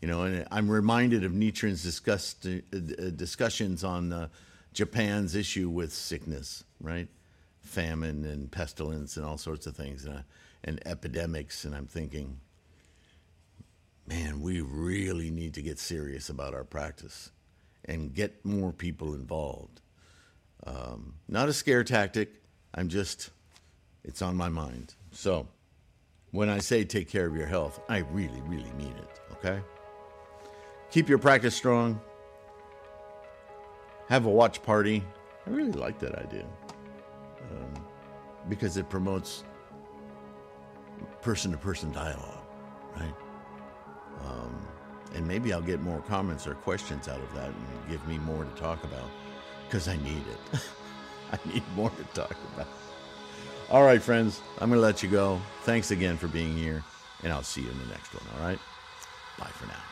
You 0.00 0.08
know, 0.08 0.22
and 0.22 0.46
I'm 0.50 0.70
reminded 0.70 1.24
of 1.24 1.32
Nichiren's 1.32 1.82
discussed, 1.82 2.46
uh, 2.46 2.60
uh, 2.72 3.10
discussions 3.10 3.84
on 3.84 4.12
uh, 4.12 4.28
Japan's 4.72 5.34
issue 5.34 5.68
with 5.68 5.92
sickness, 5.92 6.64
right? 6.80 7.08
Famine 7.60 8.24
and 8.24 8.50
pestilence 8.50 9.16
and 9.16 9.26
all 9.26 9.36
sorts 9.36 9.66
of 9.66 9.76
things. 9.76 10.04
And, 10.06 10.24
and 10.64 10.80
epidemics, 10.86 11.64
and 11.64 11.74
I'm 11.74 11.86
thinking, 11.86 12.40
man, 14.06 14.40
we 14.40 14.60
really 14.60 15.30
need 15.30 15.54
to 15.54 15.62
get 15.62 15.78
serious 15.78 16.28
about 16.28 16.54
our 16.54 16.64
practice 16.64 17.30
and 17.84 18.14
get 18.14 18.44
more 18.44 18.72
people 18.72 19.14
involved. 19.14 19.80
Um, 20.66 21.14
not 21.28 21.48
a 21.48 21.52
scare 21.52 21.84
tactic. 21.84 22.30
I'm 22.74 22.88
just, 22.88 23.30
it's 24.04 24.20
on 24.20 24.36
my 24.36 24.48
mind. 24.48 24.94
So 25.12 25.48
when 26.30 26.48
I 26.48 26.58
say 26.58 26.84
take 26.84 27.08
care 27.08 27.26
of 27.26 27.34
your 27.34 27.46
health, 27.46 27.80
I 27.88 27.98
really, 27.98 28.40
really 28.42 28.70
mean 28.72 28.94
it, 28.96 29.20
okay? 29.32 29.60
Keep 30.90 31.08
your 31.08 31.18
practice 31.18 31.54
strong. 31.54 32.00
Have 34.08 34.26
a 34.26 34.30
watch 34.30 34.62
party. 34.62 35.04
I 35.46 35.50
really 35.50 35.72
like 35.72 35.98
that 36.00 36.16
idea 36.16 36.44
um, 37.50 37.84
because 38.48 38.76
it 38.76 38.88
promotes 38.88 39.44
person 41.22 41.52
to 41.52 41.56
person 41.56 41.92
dialogue, 41.92 42.44
right? 42.96 43.14
Um, 44.24 44.66
and 45.14 45.26
maybe 45.26 45.52
I'll 45.52 45.60
get 45.60 45.80
more 45.80 46.00
comments 46.02 46.46
or 46.46 46.54
questions 46.54 47.08
out 47.08 47.20
of 47.20 47.34
that 47.34 47.46
and 47.48 47.88
give 47.88 48.06
me 48.06 48.18
more 48.18 48.44
to 48.44 48.50
talk 48.60 48.82
about 48.84 49.08
because 49.66 49.88
I 49.88 49.96
need 49.98 50.22
it. 50.52 50.60
I 51.32 51.38
need 51.52 51.62
more 51.76 51.90
to 51.90 52.04
talk 52.14 52.36
about. 52.54 52.68
All 53.70 53.84
right, 53.84 54.02
friends, 54.02 54.40
I'm 54.58 54.68
going 54.68 54.80
to 54.80 54.84
let 54.84 55.02
you 55.02 55.08
go. 55.08 55.40
Thanks 55.62 55.92
again 55.92 56.16
for 56.16 56.26
being 56.26 56.56
here, 56.56 56.82
and 57.22 57.32
I'll 57.32 57.44
see 57.44 57.60
you 57.60 57.70
in 57.70 57.78
the 57.78 57.86
next 57.86 58.12
one. 58.12 58.24
All 58.34 58.44
right? 58.46 58.58
Bye 59.38 59.50
for 59.54 59.66
now. 59.66 59.89